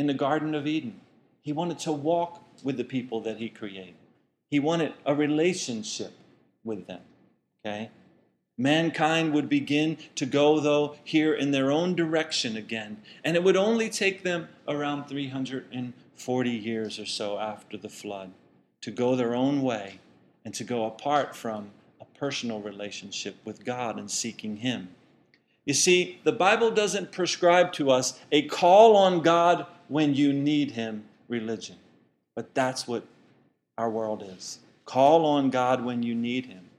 in 0.01 0.07
the 0.07 0.13
Garden 0.15 0.55
of 0.55 0.65
Eden. 0.65 0.99
He 1.43 1.53
wanted 1.53 1.77
to 1.79 1.91
walk 1.91 2.43
with 2.63 2.75
the 2.75 2.83
people 2.83 3.21
that 3.21 3.37
He 3.37 3.49
created, 3.49 3.93
He 4.49 4.59
wanted 4.59 4.93
a 5.05 5.13
relationship 5.13 6.11
with 6.63 6.87
them. 6.87 7.01
Okay? 7.63 7.91
Mankind 8.57 9.31
would 9.33 9.47
begin 9.47 9.97
to 10.15 10.25
go, 10.25 10.59
though, 10.59 10.95
here 11.03 11.35
in 11.35 11.51
their 11.51 11.71
own 11.71 11.95
direction 11.95 12.57
again. 12.57 12.97
And 13.23 13.35
it 13.35 13.43
would 13.43 13.55
only 13.55 13.89
take 13.89 14.23
them 14.23 14.49
around 14.67 15.05
340 15.05 16.49
years 16.49 16.99
or 16.99 17.05
so 17.05 17.37
after 17.37 17.77
the 17.77 17.89
flood 17.89 18.31
to 18.81 18.89
go 18.89 19.15
their 19.15 19.35
own 19.35 19.61
way 19.61 19.99
and 20.43 20.53
to 20.55 20.63
go 20.63 20.85
apart 20.85 21.35
from 21.35 21.69
a 21.99 22.05
personal 22.17 22.59
relationship 22.59 23.35
with 23.45 23.63
God 23.63 23.99
and 23.99 24.09
seeking 24.09 24.57
Him. 24.57 24.89
You 25.65 25.75
see, 25.75 26.19
the 26.23 26.31
Bible 26.31 26.71
doesn't 26.71 27.11
prescribe 27.11 27.71
to 27.73 27.91
us 27.91 28.19
a 28.31 28.41
call 28.47 28.95
on 28.95 29.21
God 29.21 29.67
when 29.91 30.15
you 30.15 30.31
need 30.31 30.71
Him 30.71 31.03
religion. 31.27 31.75
But 32.33 32.55
that's 32.55 32.87
what 32.87 33.03
our 33.77 33.89
world 33.89 34.23
is. 34.25 34.59
Call 34.85 35.25
on 35.25 35.49
God 35.49 35.83
when 35.83 36.01
you 36.01 36.15
need 36.15 36.45
Him. 36.45 36.69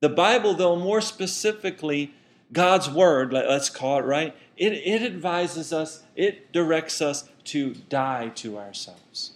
The 0.00 0.08
Bible, 0.08 0.54
though, 0.54 0.74
more 0.74 1.00
specifically, 1.00 2.12
God's 2.52 2.90
Word, 2.90 3.32
let's 3.32 3.70
call 3.70 4.00
it 4.00 4.04
right, 4.04 4.36
it, 4.56 4.72
it 4.72 5.02
advises 5.02 5.72
us, 5.72 6.02
it 6.16 6.52
directs 6.52 7.00
us 7.00 7.28
to 7.44 7.74
die 7.88 8.30
to 8.36 8.58
ourselves. 8.58 9.34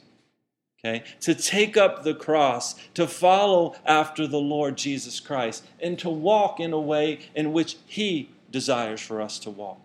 Okay? 0.85 1.05
To 1.21 1.33
take 1.35 1.77
up 1.77 2.03
the 2.03 2.15
cross, 2.15 2.75
to 2.95 3.07
follow 3.07 3.77
after 3.87 4.27
the 4.27 4.41
Lord 4.41 4.77
Jesus 4.77 5.21
Christ, 5.21 5.65
and 5.79 5.97
to 6.01 6.11
walk 6.11 6.59
in 6.59 6.73
a 6.73 6.81
way 6.81 7.21
in 7.37 7.53
which 7.53 7.77
He 7.87 8.31
desires 8.51 9.01
for 9.01 9.21
us 9.21 9.39
to 9.41 9.51
walk. 9.51 9.81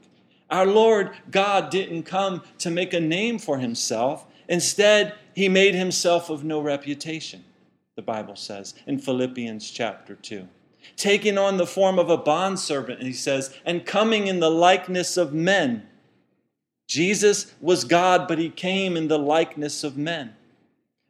Our 0.49 0.65
Lord 0.65 1.11
God 1.29 1.69
didn't 1.69 2.03
come 2.03 2.43
to 2.59 2.69
make 2.69 2.93
a 2.93 2.99
name 2.99 3.37
for 3.37 3.57
himself. 3.57 4.25
Instead, 4.47 5.13
he 5.35 5.49
made 5.49 5.75
himself 5.75 6.29
of 6.29 6.43
no 6.43 6.61
reputation, 6.61 7.43
the 7.95 8.01
Bible 8.01 8.35
says 8.35 8.73
in 8.85 8.99
Philippians 8.99 9.69
chapter 9.69 10.15
2. 10.15 10.47
Taking 10.95 11.37
on 11.37 11.57
the 11.57 11.67
form 11.67 11.99
of 11.99 12.09
a 12.09 12.17
bondservant, 12.17 13.03
he 13.03 13.11
says, 13.11 13.53
and 13.65 13.85
coming 13.85 14.27
in 14.27 14.39
the 14.39 14.49
likeness 14.49 15.17
of 15.17 15.33
men. 15.33 15.85
Jesus 16.87 17.53
was 17.59 17.83
God, 17.83 18.27
but 18.27 18.39
he 18.39 18.49
came 18.49 18.95
in 18.95 19.09
the 19.09 19.19
likeness 19.19 19.83
of 19.83 19.97
men. 19.97 20.33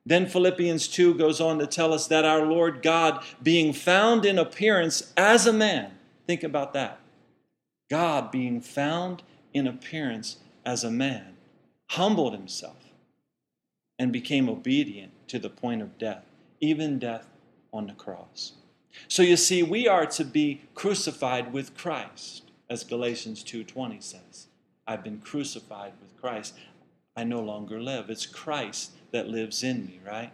Then 0.04 0.26
Philippians 0.26 0.88
2 0.88 1.14
goes 1.14 1.40
on 1.40 1.60
to 1.60 1.68
tell 1.68 1.94
us 1.94 2.08
that 2.08 2.26
our 2.26 2.44
Lord 2.44 2.82
God, 2.82 3.24
being 3.44 3.72
found 3.72 4.26
in 4.26 4.40
appearance 4.40 5.14
as 5.16 5.46
a 5.46 5.54
man, 5.54 5.92
think 6.26 6.44
about 6.44 6.74
that 6.74 7.00
God, 7.90 8.32
being 8.32 8.62
found 8.62 9.24
in 9.54 9.68
appearance 9.68 10.38
as 10.66 10.84
a 10.84 10.92
man, 10.92 11.38
humbled 11.92 12.34
himself 12.34 12.92
and 13.98 14.12
became 14.12 14.50
obedient 14.50 15.12
to 15.30 15.40
the 15.40 15.50
point 15.50 15.82
of 15.82 15.98
death, 15.98 16.26
even 16.60 17.00
death 17.00 17.28
on 17.72 17.88
the 17.88 17.94
cross. 17.94 18.54
So 19.08 19.24
you 19.24 19.38
see, 19.38 19.64
we 19.64 19.88
are 19.88 20.06
to 20.08 20.26
be 20.26 20.62
crucified 20.76 21.54
with 21.54 21.78
Christ, 21.78 22.44
as 22.70 22.84
Galatians 22.84 23.44
2:20 23.44 24.02
says. 24.02 24.48
I've 24.86 25.04
been 25.04 25.20
crucified 25.20 25.94
with 26.02 26.20
Christ. 26.20 26.56
I 27.16 27.24
no 27.24 27.42
longer 27.42 27.82
live. 27.82 28.10
It's 28.10 28.26
Christ 28.26 28.92
that 29.12 29.28
lives 29.28 29.64
in 29.64 29.86
me, 29.86 30.00
right? 30.06 30.32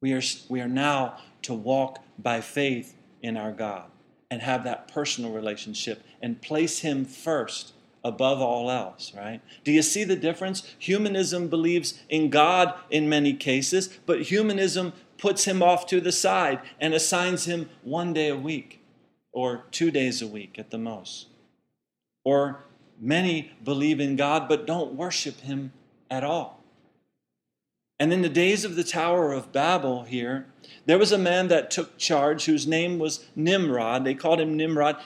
We 0.00 0.12
are, 0.12 0.22
we 0.48 0.60
are 0.60 0.68
now 0.68 1.18
to 1.42 1.54
walk 1.54 2.02
by 2.18 2.40
faith 2.40 2.94
in 3.22 3.36
our 3.36 3.52
God 3.52 3.90
and 4.30 4.42
have 4.42 4.64
that 4.64 4.88
personal 4.88 5.32
relationship 5.32 6.02
and 6.22 6.40
place 6.40 6.80
Him 6.80 7.04
first 7.04 7.72
above 8.04 8.40
all 8.40 8.70
else, 8.70 9.12
right? 9.14 9.40
Do 9.64 9.72
you 9.72 9.82
see 9.82 10.04
the 10.04 10.16
difference? 10.16 10.74
Humanism 10.78 11.48
believes 11.48 12.00
in 12.08 12.30
God 12.30 12.74
in 12.88 13.08
many 13.08 13.34
cases, 13.34 13.98
but 14.06 14.22
humanism 14.22 14.92
puts 15.18 15.44
Him 15.44 15.62
off 15.62 15.86
to 15.86 16.00
the 16.00 16.12
side 16.12 16.60
and 16.80 16.94
assigns 16.94 17.44
Him 17.44 17.68
one 17.82 18.12
day 18.12 18.28
a 18.28 18.36
week 18.36 18.82
or 19.32 19.64
two 19.70 19.90
days 19.90 20.22
a 20.22 20.26
week 20.26 20.58
at 20.58 20.70
the 20.70 20.78
most. 20.78 21.26
Or 22.24 22.64
many 22.98 23.52
believe 23.64 24.00
in 24.00 24.16
God 24.16 24.48
but 24.48 24.66
don't 24.66 24.94
worship 24.94 25.40
Him 25.40 25.72
at 26.10 26.24
all. 26.24 26.59
And 28.00 28.14
in 28.14 28.22
the 28.22 28.30
days 28.30 28.64
of 28.64 28.76
the 28.76 28.82
Tower 28.82 29.30
of 29.30 29.52
Babel 29.52 30.04
here, 30.04 30.46
there 30.86 30.98
was 30.98 31.12
a 31.12 31.18
man 31.18 31.48
that 31.48 31.70
took 31.70 31.98
charge 31.98 32.46
whose 32.46 32.66
name 32.66 32.98
was 32.98 33.26
Nimrod. 33.36 34.04
They 34.04 34.14
called 34.14 34.40
him 34.40 34.56
Nimrod. 34.56 34.96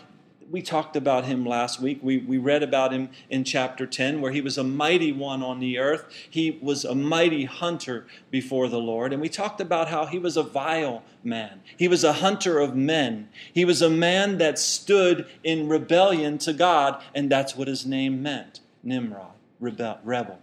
We 0.49 0.63
talked 0.63 0.95
about 0.95 1.25
him 1.25 1.45
last 1.45 1.81
week. 1.81 1.99
We, 2.03 2.19
we 2.19 2.39
read 2.39 2.63
about 2.63 2.93
him 2.93 3.09
in 3.29 3.43
chapter 3.43 3.85
10, 3.85 4.21
where 4.21 4.31
he 4.31 4.41
was 4.41 4.57
a 4.57 4.63
mighty 4.63 5.11
one 5.11 5.43
on 5.43 5.59
the 5.59 5.77
earth. 5.77 6.05
He 6.31 6.57
was 6.63 6.85
a 6.85 6.95
mighty 6.95 7.47
hunter 7.47 8.07
before 8.31 8.69
the 8.69 8.79
Lord. 8.79 9.13
And 9.13 9.21
we 9.21 9.29
talked 9.29 9.61
about 9.61 9.89
how 9.89 10.07
he 10.07 10.21
was 10.21 10.37
a 10.37 10.45
vile 10.45 11.03
man. 11.25 11.63
He 11.77 11.89
was 11.89 12.05
a 12.05 12.13
hunter 12.13 12.61
of 12.61 12.77
men. 12.77 13.29
He 13.53 13.65
was 13.65 13.83
a 13.83 13.91
man 13.91 14.39
that 14.39 14.57
stood 14.57 15.27
in 15.43 15.69
rebellion 15.69 16.39
to 16.39 16.53
God, 16.53 17.03
and 17.13 17.29
that's 17.29 17.57
what 17.57 17.67
his 17.67 17.85
name 17.85 18.23
meant 18.23 18.61
Nimrod, 18.85 19.33
rebel, 19.59 19.99
rebel. 20.05 20.39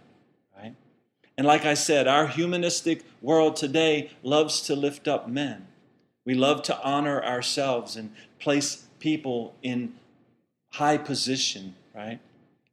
And 1.42 1.48
like 1.48 1.64
I 1.64 1.74
said, 1.74 2.06
our 2.06 2.28
humanistic 2.28 3.02
world 3.20 3.56
today 3.56 4.12
loves 4.22 4.60
to 4.60 4.76
lift 4.76 5.08
up 5.08 5.28
men. 5.28 5.66
We 6.24 6.34
love 6.34 6.62
to 6.62 6.80
honor 6.84 7.20
ourselves 7.20 7.96
and 7.96 8.14
place 8.38 8.86
people 9.00 9.56
in 9.60 9.94
high 10.74 10.98
position, 10.98 11.74
right? 11.96 12.20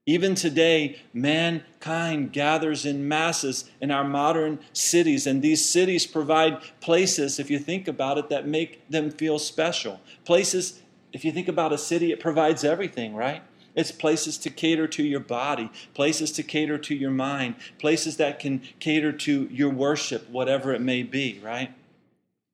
Even 0.05 0.35
today, 0.35 1.01
mankind 1.15 2.31
gathers 2.31 2.85
in 2.85 3.07
masses 3.07 3.67
in 3.81 3.89
our 3.89 4.03
modern 4.03 4.59
cities, 4.71 5.25
and 5.25 5.41
these 5.41 5.67
cities 5.67 6.05
provide 6.05 6.61
places, 6.79 7.39
if 7.39 7.49
you 7.49 7.57
think 7.57 7.87
about 7.87 8.19
it, 8.19 8.29
that 8.29 8.47
make 8.47 8.87
them 8.87 9.09
feel 9.09 9.39
special. 9.39 9.99
Places, 10.25 10.79
if 11.11 11.25
you 11.25 11.31
think 11.31 11.47
about 11.47 11.73
a 11.73 11.77
city, 11.79 12.11
it 12.11 12.19
provides 12.19 12.63
everything, 12.63 13.15
right? 13.15 13.41
It's 13.75 13.91
places 13.91 14.37
to 14.39 14.49
cater 14.49 14.87
to 14.87 15.03
your 15.03 15.19
body, 15.19 15.69
places 15.93 16.31
to 16.33 16.43
cater 16.43 16.77
to 16.77 16.95
your 16.95 17.11
mind, 17.11 17.55
places 17.77 18.17
that 18.17 18.39
can 18.39 18.61
cater 18.79 19.11
to 19.11 19.47
your 19.51 19.69
worship, 19.69 20.29
whatever 20.29 20.73
it 20.73 20.81
may 20.81 21.03
be, 21.03 21.39
right? 21.43 21.73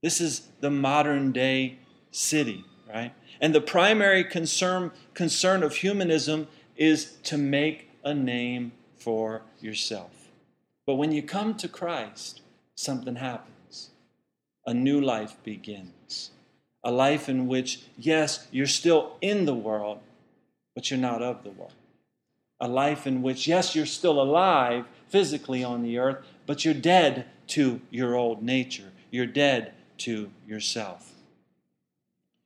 This 0.02 0.22
is 0.22 0.48
the 0.60 0.70
modern 0.70 1.32
day 1.32 1.80
city, 2.12 2.64
right? 2.88 3.14
And 3.42 3.54
the 3.54 3.62
primary 3.62 4.24
concern, 4.24 4.92
concern 5.14 5.64
of 5.64 5.78
humanism 5.78 6.48
is 6.76 7.14
to 7.24 7.38
make 7.38 7.90
a 8.04 8.14
name 8.14 8.72
for 8.98 9.42
yourself. 9.60 10.12
But 10.86 10.96
when 10.96 11.12
you 11.12 11.24
come 11.24 11.56
to 11.56 11.68
Christ, 11.68 12.42
something 12.76 13.16
happens. 13.16 13.90
A 14.66 14.74
new 14.74 15.02
life 15.02 15.36
begins. 15.44 16.32
A 16.84 16.92
life 16.92 17.28
in 17.28 17.48
which, 17.48 17.82
yes, 17.98 18.48
you're 18.52 18.68
still 18.68 19.18
in 19.22 19.46
the 19.46 19.56
world, 19.56 20.00
but 20.76 20.92
you're 20.92 21.00
not 21.00 21.24
of 21.24 21.44
the 21.44 21.50
world. 21.50 21.74
A 22.60 22.68
life 22.68 23.08
in 23.08 23.22
which, 23.22 23.48
yes, 23.48 23.76
you're 23.76 23.86
still 23.86 24.22
alive 24.22 24.86
physically 25.08 25.64
on 25.64 25.82
the 25.82 25.98
earth, 25.98 26.26
but 26.46 26.64
you're 26.64 26.74
dead 26.74 27.26
to 27.48 27.82
your 27.90 28.16
old 28.16 28.44
nature. 28.44 28.92
You're 29.12 29.26
dead 29.26 29.74
to 30.00 30.30
yourself. 30.48 31.14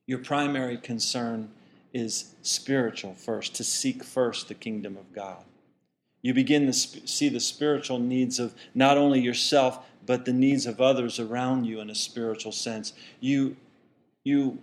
Your 0.05 0.19
primary 0.19 0.77
concern 0.77 1.51
is 1.93 2.36
spiritual 2.41 3.13
first, 3.13 3.55
to 3.55 3.63
seek 3.63 4.03
first 4.03 4.48
the 4.48 4.53
kingdom 4.53 4.98
of 4.98 5.13
God. 5.13 5.43
You 6.21 6.33
begin 6.33 6.65
to 6.65 6.74
see 6.74 7.29
the 7.29 7.39
spiritual 7.39 8.00
needs 8.00 8.39
of 8.39 8.53
not 8.75 8.98
only 8.98 9.21
yourself, 9.21 9.79
but 10.05 10.25
the 10.25 10.33
needs 10.33 10.65
of 10.65 10.81
others 10.81 11.19
around 11.19 11.65
you 11.65 11.79
in 11.79 11.89
a 11.89 11.95
spiritual 11.95 12.51
sense. 12.51 12.93
You, 13.19 13.55
you, 14.24 14.59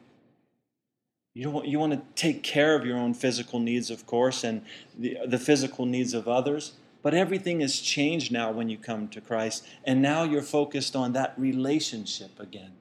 you, 1.37 1.53
don't, 1.53 1.67
you 1.67 1.79
want 1.79 1.93
to 1.93 2.01
take 2.15 2.43
care 2.43 2.75
of 2.75 2.87
your 2.87 2.97
own 2.97 3.13
physical 3.13 3.61
needs, 3.61 3.91
of 3.91 4.07
course, 4.07 4.43
and 4.43 4.63
the, 4.99 5.19
the 5.27 5.39
physical 5.39 5.85
needs 5.85 6.15
of 6.15 6.27
others. 6.27 6.73
But 7.03 7.13
everything 7.13 7.61
has 7.61 7.79
changed 7.79 8.33
now 8.33 8.51
when 8.51 8.71
you 8.71 8.79
come 8.79 9.09
to 9.09 9.21
Christ, 9.21 9.63
and 9.85 10.01
now 10.01 10.23
you're 10.23 10.41
focused 10.41 10.97
on 10.97 11.13
that 11.13 11.35
relationship 11.37 12.41
again. 12.41 12.73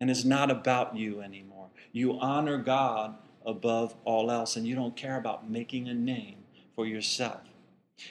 And 0.00 0.10
it's 0.10 0.24
not 0.24 0.50
about 0.50 0.96
you 0.96 1.20
anymore. 1.20 1.68
You 1.92 2.18
honor 2.18 2.58
God 2.58 3.14
above 3.46 3.94
all 4.04 4.32
else, 4.32 4.56
and 4.56 4.66
you 4.66 4.74
don't 4.74 4.96
care 4.96 5.16
about 5.16 5.48
making 5.48 5.86
a 5.86 5.94
name 5.94 6.38
for 6.74 6.86
yourself. 6.86 7.42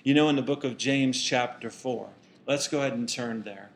You 0.06 0.14
know, 0.14 0.30
in 0.30 0.38
the 0.38 0.42
book 0.42 0.64
of 0.64 0.78
James, 0.78 1.22
chapter 1.22 1.70
4, 1.70 2.08
let's 2.48 2.70
go 2.70 2.80
ahead 2.80 2.94
and 2.94 3.10
turn 3.10 3.44
there. 3.44 3.72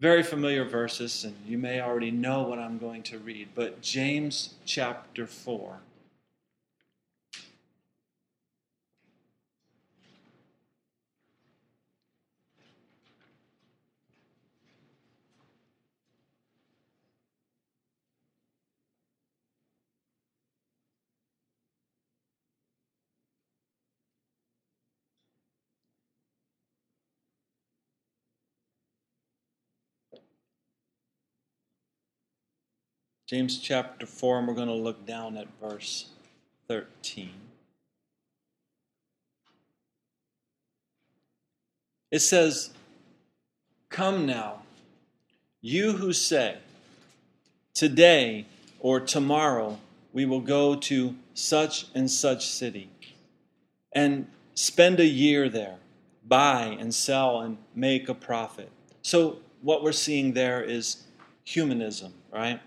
Very 0.00 0.22
familiar 0.22 0.64
verses, 0.64 1.24
and 1.24 1.36
you 1.46 1.58
may 1.58 1.78
already 1.78 2.10
know 2.10 2.44
what 2.44 2.58
I'm 2.58 2.78
going 2.78 3.02
to 3.02 3.18
read, 3.18 3.48
but 3.54 3.82
James 3.82 4.54
chapter 4.64 5.26
4. 5.26 5.80
James 33.30 33.58
chapter 33.58 34.06
4, 34.06 34.40
and 34.40 34.48
we're 34.48 34.54
going 34.54 34.66
to 34.66 34.74
look 34.74 35.06
down 35.06 35.36
at 35.36 35.46
verse 35.62 36.06
13. 36.66 37.30
It 42.10 42.18
says, 42.18 42.70
Come 43.88 44.26
now, 44.26 44.62
you 45.60 45.92
who 45.92 46.12
say, 46.12 46.56
Today 47.72 48.46
or 48.80 48.98
tomorrow 48.98 49.78
we 50.12 50.24
will 50.26 50.40
go 50.40 50.74
to 50.74 51.14
such 51.32 51.86
and 51.94 52.10
such 52.10 52.48
city 52.48 52.90
and 53.92 54.26
spend 54.54 54.98
a 54.98 55.06
year 55.06 55.48
there, 55.48 55.76
buy 56.26 56.76
and 56.80 56.92
sell 56.92 57.42
and 57.42 57.58
make 57.76 58.08
a 58.08 58.14
profit. 58.14 58.72
So, 59.02 59.38
what 59.62 59.84
we're 59.84 59.92
seeing 59.92 60.32
there 60.32 60.64
is 60.64 61.04
humanism, 61.44 62.12
right? 62.32 62.60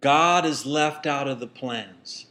God 0.00 0.46
is 0.46 0.64
left 0.64 1.06
out 1.06 1.28
of 1.28 1.40
the 1.40 1.46
plans. 1.46 2.26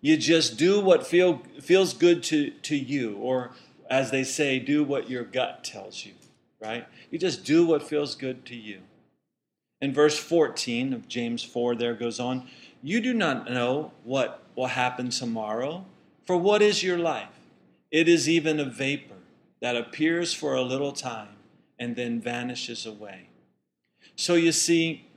You 0.00 0.16
just 0.16 0.56
do 0.56 0.80
what 0.80 1.06
feel, 1.06 1.42
feels 1.60 1.92
good 1.92 2.22
to, 2.24 2.50
to 2.50 2.76
you, 2.76 3.16
or 3.16 3.50
as 3.90 4.10
they 4.10 4.22
say, 4.22 4.58
do 4.58 4.84
what 4.84 5.10
your 5.10 5.24
gut 5.24 5.64
tells 5.64 6.04
you, 6.04 6.12
right? 6.60 6.86
You 7.10 7.18
just 7.18 7.44
do 7.44 7.66
what 7.66 7.82
feels 7.82 8.14
good 8.14 8.46
to 8.46 8.54
you. 8.54 8.80
In 9.80 9.92
verse 9.92 10.18
14 10.18 10.92
of 10.92 11.08
James 11.08 11.42
4, 11.42 11.74
there 11.74 11.94
goes 11.94 12.20
on, 12.20 12.48
You 12.82 13.00
do 13.00 13.12
not 13.12 13.50
know 13.50 13.92
what 14.04 14.42
will 14.54 14.66
happen 14.66 15.10
tomorrow, 15.10 15.84
for 16.26 16.36
what 16.36 16.62
is 16.62 16.82
your 16.82 16.98
life? 16.98 17.28
It 17.90 18.08
is 18.08 18.28
even 18.28 18.60
a 18.60 18.64
vapor 18.64 19.14
that 19.60 19.76
appears 19.76 20.34
for 20.34 20.54
a 20.54 20.62
little 20.62 20.92
time 20.92 21.36
and 21.78 21.96
then 21.96 22.20
vanishes 22.20 22.86
away. 22.86 23.28
So 24.14 24.34
you 24.34 24.52
see, 24.52 25.07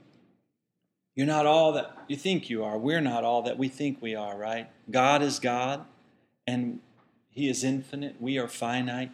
you're 1.15 1.27
not 1.27 1.45
all 1.45 1.73
that 1.73 1.97
you 2.07 2.15
think 2.15 2.49
you 2.49 2.63
are. 2.63 2.77
We're 2.77 3.01
not 3.01 3.23
all 3.23 3.41
that 3.43 3.57
we 3.57 3.67
think 3.67 4.01
we 4.01 4.15
are, 4.15 4.37
right? 4.37 4.69
God 4.89 5.21
is 5.21 5.39
God, 5.39 5.85
and 6.47 6.79
He 7.29 7.49
is 7.49 7.63
infinite. 7.63 8.15
We 8.19 8.37
are 8.37 8.47
finite. 8.47 9.11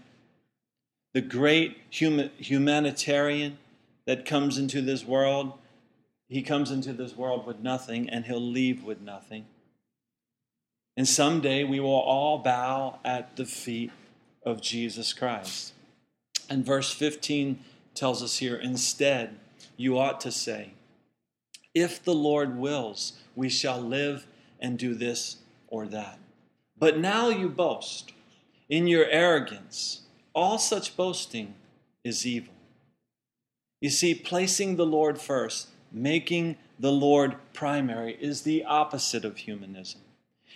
The 1.13 1.21
great 1.21 1.77
human, 1.89 2.29
humanitarian 2.37 3.57
that 4.05 4.25
comes 4.25 4.57
into 4.57 4.81
this 4.81 5.03
world, 5.03 5.53
he 6.29 6.41
comes 6.41 6.71
into 6.71 6.93
this 6.93 7.15
world 7.15 7.45
with 7.45 7.59
nothing, 7.59 8.09
and 8.09 8.25
he'll 8.25 8.39
leave 8.39 8.83
with 8.83 9.01
nothing. 9.01 9.45
And 10.95 11.07
someday 11.07 11.63
we 11.63 11.79
will 11.79 11.89
all 11.89 12.39
bow 12.39 12.99
at 13.03 13.35
the 13.35 13.45
feet 13.45 13.91
of 14.43 14.61
Jesus 14.61 15.13
Christ. 15.13 15.73
And 16.49 16.65
verse 16.65 16.91
15 16.91 17.59
tells 17.93 18.23
us 18.23 18.37
here 18.37 18.55
instead, 18.55 19.37
you 19.75 19.97
ought 19.97 20.21
to 20.21 20.31
say, 20.31 20.71
if 21.81 22.03
the 22.03 22.13
Lord 22.13 22.57
wills, 22.57 23.13
we 23.35 23.49
shall 23.49 23.79
live 23.79 24.27
and 24.59 24.77
do 24.77 24.95
this 24.95 25.37
or 25.67 25.87
that. 25.87 26.19
But 26.77 26.97
now 26.97 27.29
you 27.29 27.49
boast 27.49 28.11
in 28.69 28.87
your 28.87 29.05
arrogance. 29.05 30.01
All 30.33 30.57
such 30.57 30.95
boasting 30.95 31.55
is 32.03 32.25
evil. 32.25 32.53
You 33.81 33.89
see, 33.89 34.15
placing 34.15 34.75
the 34.75 34.85
Lord 34.85 35.19
first, 35.19 35.67
making 35.91 36.57
the 36.79 36.91
Lord 36.91 37.35
primary, 37.53 38.17
is 38.19 38.41
the 38.41 38.63
opposite 38.63 39.25
of 39.25 39.37
humanism. 39.37 40.01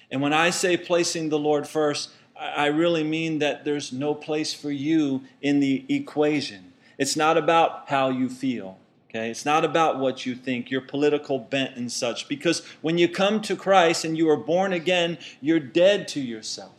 And 0.10 0.22
when 0.22 0.34
I 0.34 0.50
say 0.50 0.78
placing 0.78 1.30
the 1.30 1.40
Lord 1.40 1.68
first, 1.68 2.10
I 2.36 2.68
really 2.68 3.04
mean 3.04 3.40
that 3.40 3.66
there's 3.66 3.94
no 3.94 4.16
place 4.16 4.54
for 4.54 4.72
you 4.72 5.24
in 5.42 5.60
the 5.60 5.86
equation. 5.88 6.74
It's 6.98 7.16
not 7.16 7.38
about 7.38 7.90
how 7.90 8.10
you 8.10 8.30
feel. 8.30 8.78
Okay? 9.12 9.30
It's 9.30 9.46
not 9.46 9.66
about 9.66 10.00
what 10.00 10.26
you 10.26 10.36
think, 10.36 10.72
your 10.72 10.82
political 10.82 11.38
bent 11.38 11.76
and 11.76 11.92
such. 11.92 12.30
Because 12.30 12.66
when 12.82 12.98
you 12.98 13.10
come 13.10 13.42
to 13.42 13.58
Christ 13.58 14.06
and 14.06 14.18
you 14.18 14.30
are 14.30 14.38
born 14.38 14.72
again, 14.72 15.18
you're 15.42 15.60
dead 15.60 16.08
to 16.10 16.22
yourself 16.22 16.72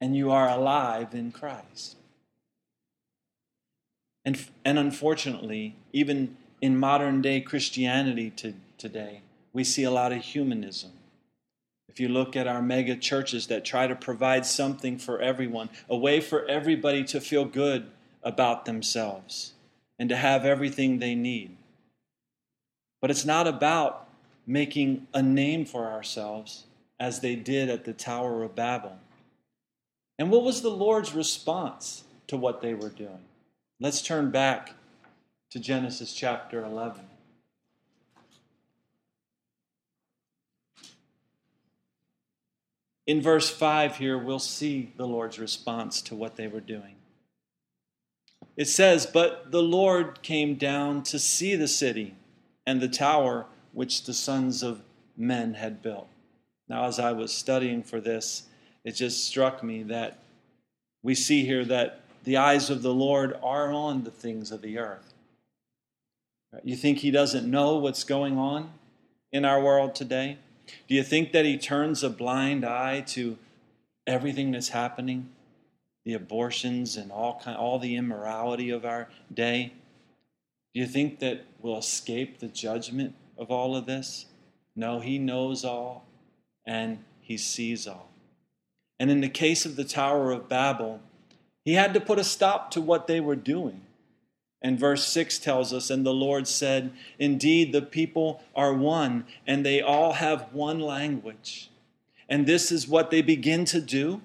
and 0.00 0.16
you 0.16 0.30
are 0.30 0.48
alive 0.48 1.14
in 1.14 1.30
Christ. 1.30 1.96
And, 4.24 4.42
and 4.64 4.78
unfortunately, 4.78 5.76
even 5.92 6.38
in 6.62 6.78
modern 6.78 7.20
day 7.20 7.42
Christianity 7.42 8.30
to, 8.30 8.54
today, 8.78 9.20
we 9.52 9.62
see 9.62 9.82
a 9.82 9.90
lot 9.90 10.12
of 10.12 10.22
humanism. 10.22 10.92
If 11.86 12.00
you 12.00 12.08
look 12.08 12.34
at 12.34 12.46
our 12.48 12.62
mega 12.62 12.96
churches 12.96 13.48
that 13.48 13.66
try 13.66 13.86
to 13.86 13.94
provide 13.94 14.46
something 14.46 14.96
for 14.96 15.20
everyone, 15.20 15.68
a 15.90 15.96
way 15.96 16.20
for 16.22 16.46
everybody 16.46 17.04
to 17.04 17.20
feel 17.20 17.44
good 17.44 17.90
about 18.22 18.64
themselves 18.64 19.52
and 20.02 20.08
to 20.08 20.16
have 20.16 20.44
everything 20.44 20.98
they 20.98 21.14
need. 21.14 21.56
But 23.00 23.12
it's 23.12 23.24
not 23.24 23.46
about 23.46 24.08
making 24.48 25.06
a 25.14 25.22
name 25.22 25.64
for 25.64 25.86
ourselves 25.86 26.64
as 26.98 27.20
they 27.20 27.36
did 27.36 27.70
at 27.70 27.84
the 27.84 27.92
Tower 27.92 28.42
of 28.42 28.56
Babel. 28.56 28.96
And 30.18 30.28
what 30.32 30.42
was 30.42 30.60
the 30.60 30.72
Lord's 30.72 31.14
response 31.14 32.02
to 32.26 32.36
what 32.36 32.62
they 32.62 32.74
were 32.74 32.88
doing? 32.88 33.20
Let's 33.78 34.02
turn 34.02 34.32
back 34.32 34.74
to 35.50 35.60
Genesis 35.60 36.12
chapter 36.12 36.64
11. 36.64 37.02
In 43.06 43.22
verse 43.22 43.50
5 43.50 43.98
here, 43.98 44.18
we'll 44.18 44.40
see 44.40 44.92
the 44.96 45.06
Lord's 45.06 45.38
response 45.38 46.02
to 46.02 46.16
what 46.16 46.34
they 46.34 46.48
were 46.48 46.60
doing. 46.60 46.96
It 48.56 48.68
says, 48.68 49.06
But 49.06 49.50
the 49.50 49.62
Lord 49.62 50.22
came 50.22 50.56
down 50.56 51.02
to 51.04 51.18
see 51.18 51.56
the 51.56 51.68
city 51.68 52.14
and 52.66 52.80
the 52.80 52.88
tower 52.88 53.46
which 53.72 54.04
the 54.04 54.14
sons 54.14 54.62
of 54.62 54.82
men 55.16 55.54
had 55.54 55.82
built. 55.82 56.08
Now, 56.68 56.84
as 56.84 56.98
I 56.98 57.12
was 57.12 57.32
studying 57.32 57.82
for 57.82 58.00
this, 58.00 58.44
it 58.84 58.92
just 58.92 59.24
struck 59.24 59.62
me 59.62 59.82
that 59.84 60.18
we 61.02 61.14
see 61.14 61.44
here 61.44 61.64
that 61.64 62.00
the 62.24 62.36
eyes 62.36 62.70
of 62.70 62.82
the 62.82 62.94
Lord 62.94 63.36
are 63.42 63.72
on 63.72 64.04
the 64.04 64.10
things 64.10 64.52
of 64.52 64.62
the 64.62 64.78
earth. 64.78 65.12
You 66.62 66.76
think 66.76 66.98
He 66.98 67.10
doesn't 67.10 67.50
know 67.50 67.76
what's 67.76 68.04
going 68.04 68.36
on 68.36 68.70
in 69.32 69.44
our 69.44 69.60
world 69.60 69.94
today? 69.94 70.38
Do 70.86 70.94
you 70.94 71.02
think 71.02 71.32
that 71.32 71.44
He 71.44 71.56
turns 71.56 72.02
a 72.02 72.10
blind 72.10 72.64
eye 72.64 73.00
to 73.08 73.38
everything 74.06 74.52
that's 74.52 74.68
happening? 74.68 75.30
The 76.04 76.14
abortions 76.14 76.96
and 76.96 77.12
all 77.12 77.40
kind, 77.42 77.56
all 77.56 77.78
the 77.78 77.96
immorality 77.96 78.70
of 78.70 78.84
our 78.84 79.08
day? 79.32 79.72
Do 80.74 80.80
you 80.80 80.86
think 80.86 81.18
that 81.20 81.44
we'll 81.60 81.78
escape 81.78 82.38
the 82.38 82.48
judgment 82.48 83.14
of 83.36 83.50
all 83.50 83.76
of 83.76 83.86
this? 83.86 84.26
No, 84.74 85.00
he 85.00 85.18
knows 85.18 85.64
all 85.64 86.06
and 86.66 87.04
he 87.20 87.36
sees 87.36 87.86
all. 87.86 88.08
And 88.98 89.10
in 89.10 89.20
the 89.20 89.28
case 89.28 89.66
of 89.66 89.76
the 89.76 89.84
Tower 89.84 90.30
of 90.30 90.48
Babel, 90.48 91.00
he 91.64 91.74
had 91.74 91.94
to 91.94 92.00
put 92.00 92.18
a 92.18 92.24
stop 92.24 92.70
to 92.72 92.80
what 92.80 93.06
they 93.06 93.20
were 93.20 93.36
doing. 93.36 93.82
And 94.62 94.78
verse 94.78 95.06
6 95.08 95.38
tells 95.40 95.72
us, 95.72 95.90
And 95.90 96.06
the 96.06 96.14
Lord 96.14 96.46
said, 96.46 96.92
Indeed, 97.18 97.72
the 97.72 97.82
people 97.82 98.42
are 98.54 98.72
one, 98.72 99.26
and 99.46 99.66
they 99.66 99.80
all 99.80 100.14
have 100.14 100.52
one 100.52 100.78
language. 100.78 101.68
And 102.28 102.46
this 102.46 102.70
is 102.70 102.86
what 102.86 103.10
they 103.10 103.22
begin 103.22 103.64
to 103.66 103.80
do. 103.80 104.22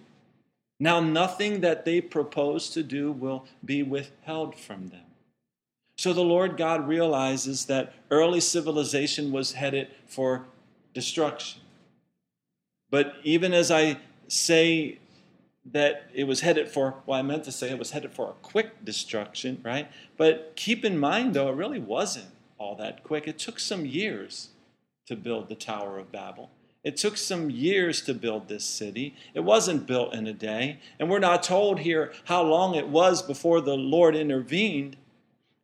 Now, 0.80 1.00
nothing 1.00 1.62
that 1.62 1.86
they 1.86 2.02
propose 2.02 2.70
to 2.72 2.84
do 2.84 3.12
will 3.12 3.46
be 3.66 3.82
withheld 3.82 4.56
from 4.56 4.90
them. 4.90 5.02
So 5.98 6.14
the 6.14 6.22
Lord 6.22 6.58
God 6.58 6.88
realizes 6.88 7.66
that 7.66 7.94
early 8.12 8.40
civilization 8.40 9.32
was 9.32 9.54
headed 9.54 9.88
for 10.06 10.46
destruction. 10.94 11.62
But 12.92 13.16
even 13.24 13.54
as 13.54 13.72
I 13.72 13.98
say 14.28 15.00
that 15.72 16.10
it 16.14 16.26
was 16.26 16.42
headed 16.42 16.70
for, 16.70 16.96
well, 17.06 17.20
I 17.20 17.24
meant 17.24 17.44
to 17.46 17.52
say 17.52 17.70
it 17.70 17.80
was 17.80 17.92
headed 17.92 18.14
for 18.14 18.30
a 18.30 18.46
quick 18.48 18.86
destruction, 18.86 19.60
right? 19.66 19.90
But 20.16 20.54
keep 20.56 20.86
in 20.86 20.98
mind, 20.98 21.34
though, 21.34 21.50
it 21.50 21.56
really 21.56 21.80
wasn't 21.80 22.30
all 22.58 22.76
that 22.76 23.04
quick. 23.04 23.28
It 23.28 23.40
took 23.40 23.60
some 23.60 23.86
years 23.86 24.50
to 25.08 25.16
build 25.16 25.50
the 25.50 25.56
Tower 25.56 25.98
of 25.98 26.12
Babel. 26.12 26.52
It 26.88 26.96
took 26.96 27.18
some 27.18 27.50
years 27.50 28.00
to 28.04 28.14
build 28.14 28.48
this 28.48 28.64
city. 28.64 29.14
It 29.34 29.42
wasn't 29.42 29.86
built 29.86 30.14
in 30.14 30.26
a 30.26 30.32
day. 30.32 30.80
And 30.98 31.10
we're 31.10 31.20
not 31.20 31.44
told 31.44 31.80
here 31.80 32.14
how 32.24 32.44
long 32.44 32.76
it 32.76 32.88
was 32.88 33.22
before 33.22 33.60
the 33.60 33.76
Lord 33.76 34.16
intervened. 34.16 34.96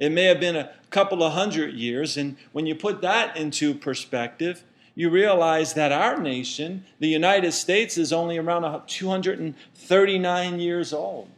It 0.02 0.12
may 0.12 0.26
have 0.26 0.42
been 0.42 0.58
a 0.58 0.74
couple 0.90 1.24
of 1.24 1.32
hundred 1.32 1.76
years. 1.76 2.18
And 2.18 2.36
when 2.52 2.66
you 2.66 2.76
put 2.76 3.02
that 3.04 3.38
into 3.38 3.74
perspective, 3.74 4.66
you 4.96 5.10
realize 5.10 5.76
that 5.76 5.94
our 5.94 6.20
nation, 6.20 6.84
the 7.00 7.08
United 7.08 7.54
States, 7.54 7.98
is 7.98 8.12
only 8.12 8.38
around 8.38 8.86
239 8.86 10.60
years 10.60 10.92
old. 10.92 11.30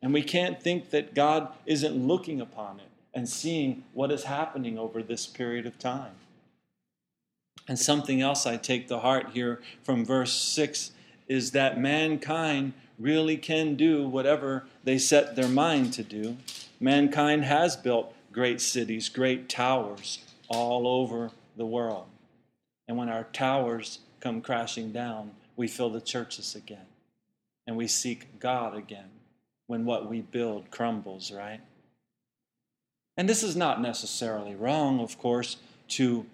And 0.00 0.14
we 0.14 0.22
can't 0.22 0.58
think 0.58 0.88
that 0.88 1.14
God 1.14 1.48
isn't 1.66 1.94
looking 1.94 2.40
upon 2.40 2.80
it 2.80 2.88
and 3.12 3.28
seeing 3.28 3.84
what 3.92 4.10
is 4.10 4.24
happening 4.24 4.78
over 4.78 5.02
this 5.02 5.26
period 5.26 5.66
of 5.66 5.78
time. 5.78 6.14
And 7.66 7.78
something 7.78 8.20
else 8.20 8.46
I 8.46 8.56
take 8.56 8.88
to 8.88 8.98
heart 8.98 9.30
here 9.32 9.60
from 9.82 10.04
verse 10.04 10.32
6 10.32 10.92
is 11.28 11.52
that 11.52 11.80
mankind 11.80 12.74
really 12.98 13.36
can 13.36 13.74
do 13.74 14.06
whatever 14.06 14.64
they 14.84 14.98
set 14.98 15.34
their 15.34 15.48
mind 15.48 15.92
to 15.94 16.02
do. 16.02 16.36
Mankind 16.78 17.44
has 17.44 17.76
built 17.76 18.14
great 18.32 18.60
cities, 18.60 19.08
great 19.08 19.48
towers 19.48 20.18
all 20.48 20.86
over 20.86 21.30
the 21.56 21.66
world. 21.66 22.06
And 22.86 22.96
when 22.96 23.08
our 23.08 23.24
towers 23.24 24.00
come 24.20 24.40
crashing 24.40 24.92
down, 24.92 25.30
we 25.56 25.68
fill 25.68 25.90
the 25.90 26.00
churches 26.00 26.54
again. 26.54 26.86
And 27.66 27.76
we 27.76 27.86
seek 27.86 28.38
God 28.40 28.76
again 28.76 29.08
when 29.66 29.86
what 29.86 30.08
we 30.08 30.20
build 30.20 30.70
crumbles, 30.70 31.32
right? 31.32 31.60
And 33.16 33.28
this 33.28 33.42
is 33.42 33.56
not 33.56 33.80
necessarily 33.80 34.54
wrong, 34.54 35.00
of 35.00 35.18
course, 35.18 35.56
to, 35.88 36.26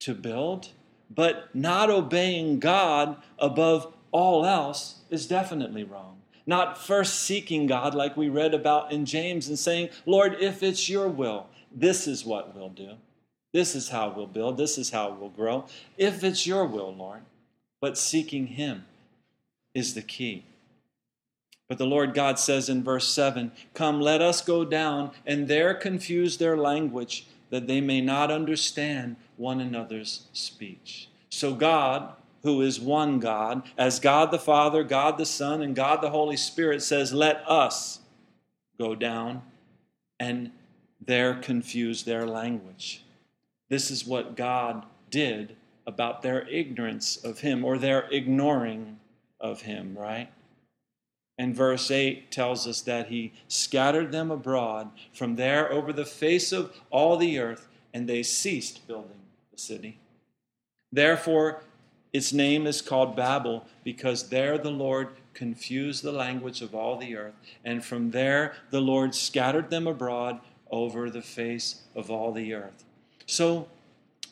to 0.00 0.14
build, 0.14 0.70
but 1.08 1.54
not 1.54 1.90
obeying 1.90 2.58
God 2.58 3.16
above 3.38 3.92
all 4.12 4.44
else 4.44 5.00
is 5.10 5.26
definitely 5.26 5.84
wrong. 5.84 6.18
Not 6.46 6.78
first 6.78 7.20
seeking 7.20 7.66
God, 7.66 7.94
like 7.94 8.16
we 8.16 8.28
read 8.28 8.54
about 8.54 8.92
in 8.92 9.06
James, 9.06 9.48
and 9.48 9.58
saying, 9.58 9.90
Lord, 10.06 10.36
if 10.40 10.62
it's 10.62 10.88
your 10.88 11.08
will, 11.08 11.46
this 11.70 12.06
is 12.06 12.24
what 12.24 12.54
we'll 12.54 12.70
do. 12.70 12.94
This 13.52 13.74
is 13.74 13.88
how 13.88 14.10
we'll 14.10 14.26
build. 14.26 14.56
This 14.56 14.78
is 14.78 14.90
how 14.90 15.10
we'll 15.10 15.30
grow. 15.30 15.66
If 15.96 16.24
it's 16.24 16.46
your 16.46 16.64
will, 16.64 16.94
Lord. 16.94 17.22
But 17.80 17.98
seeking 17.98 18.46
Him 18.48 18.84
is 19.74 19.94
the 19.94 20.02
key. 20.02 20.44
But 21.68 21.78
the 21.78 21.86
Lord 21.86 22.14
God 22.14 22.38
says 22.38 22.68
in 22.68 22.82
verse 22.82 23.08
7 23.08 23.52
Come, 23.74 24.00
let 24.00 24.20
us 24.20 24.40
go 24.40 24.64
down 24.64 25.12
and 25.24 25.46
there 25.46 25.72
confuse 25.72 26.36
their 26.36 26.56
language, 26.56 27.26
that 27.50 27.66
they 27.66 27.80
may 27.80 28.00
not 28.00 28.30
understand 28.30 29.16
one 29.36 29.60
another's 29.60 30.26
speech. 30.32 31.08
So, 31.28 31.54
God, 31.54 32.14
who 32.42 32.62
is 32.62 32.80
one 32.80 33.18
God, 33.18 33.62
as 33.76 34.00
God 34.00 34.30
the 34.30 34.38
Father, 34.38 34.82
God 34.82 35.18
the 35.18 35.26
Son, 35.26 35.62
and 35.62 35.76
God 35.76 36.00
the 36.00 36.10
Holy 36.10 36.36
Spirit, 36.36 36.82
says, 36.82 37.12
Let 37.12 37.48
us 37.48 38.00
go 38.78 38.94
down 38.94 39.42
and 40.18 40.50
there 41.04 41.34
confuse 41.34 42.04
their 42.04 42.26
language. 42.26 43.02
This 43.68 43.90
is 43.90 44.06
what 44.06 44.36
God 44.36 44.86
did 45.10 45.56
about 45.86 46.22
their 46.22 46.48
ignorance 46.48 47.16
of 47.16 47.40
Him 47.40 47.64
or 47.64 47.78
their 47.78 48.08
ignoring 48.10 48.98
of 49.40 49.62
Him, 49.62 49.96
right? 49.98 50.30
And 51.40 51.56
verse 51.56 51.90
8 51.90 52.30
tells 52.30 52.66
us 52.66 52.82
that 52.82 53.06
He 53.06 53.32
scattered 53.48 54.12
them 54.12 54.30
abroad 54.30 54.90
from 55.14 55.36
there 55.36 55.72
over 55.72 55.90
the 55.90 56.04
face 56.04 56.52
of 56.52 56.70
all 56.90 57.16
the 57.16 57.38
earth, 57.38 57.66
and 57.94 58.06
they 58.06 58.22
ceased 58.22 58.86
building 58.86 59.22
the 59.50 59.56
city. 59.56 59.96
Therefore, 60.92 61.62
its 62.12 62.34
name 62.34 62.66
is 62.66 62.82
called 62.82 63.16
Babel, 63.16 63.64
because 63.84 64.28
there 64.28 64.58
the 64.58 64.70
Lord 64.70 65.08
confused 65.32 66.02
the 66.02 66.12
language 66.12 66.60
of 66.60 66.74
all 66.74 66.98
the 66.98 67.16
earth, 67.16 67.32
and 67.64 67.82
from 67.82 68.10
there 68.10 68.52
the 68.70 68.82
Lord 68.82 69.14
scattered 69.14 69.70
them 69.70 69.86
abroad 69.86 70.40
over 70.70 71.08
the 71.08 71.22
face 71.22 71.84
of 71.96 72.10
all 72.10 72.32
the 72.32 72.52
earth. 72.52 72.84
So 73.24 73.66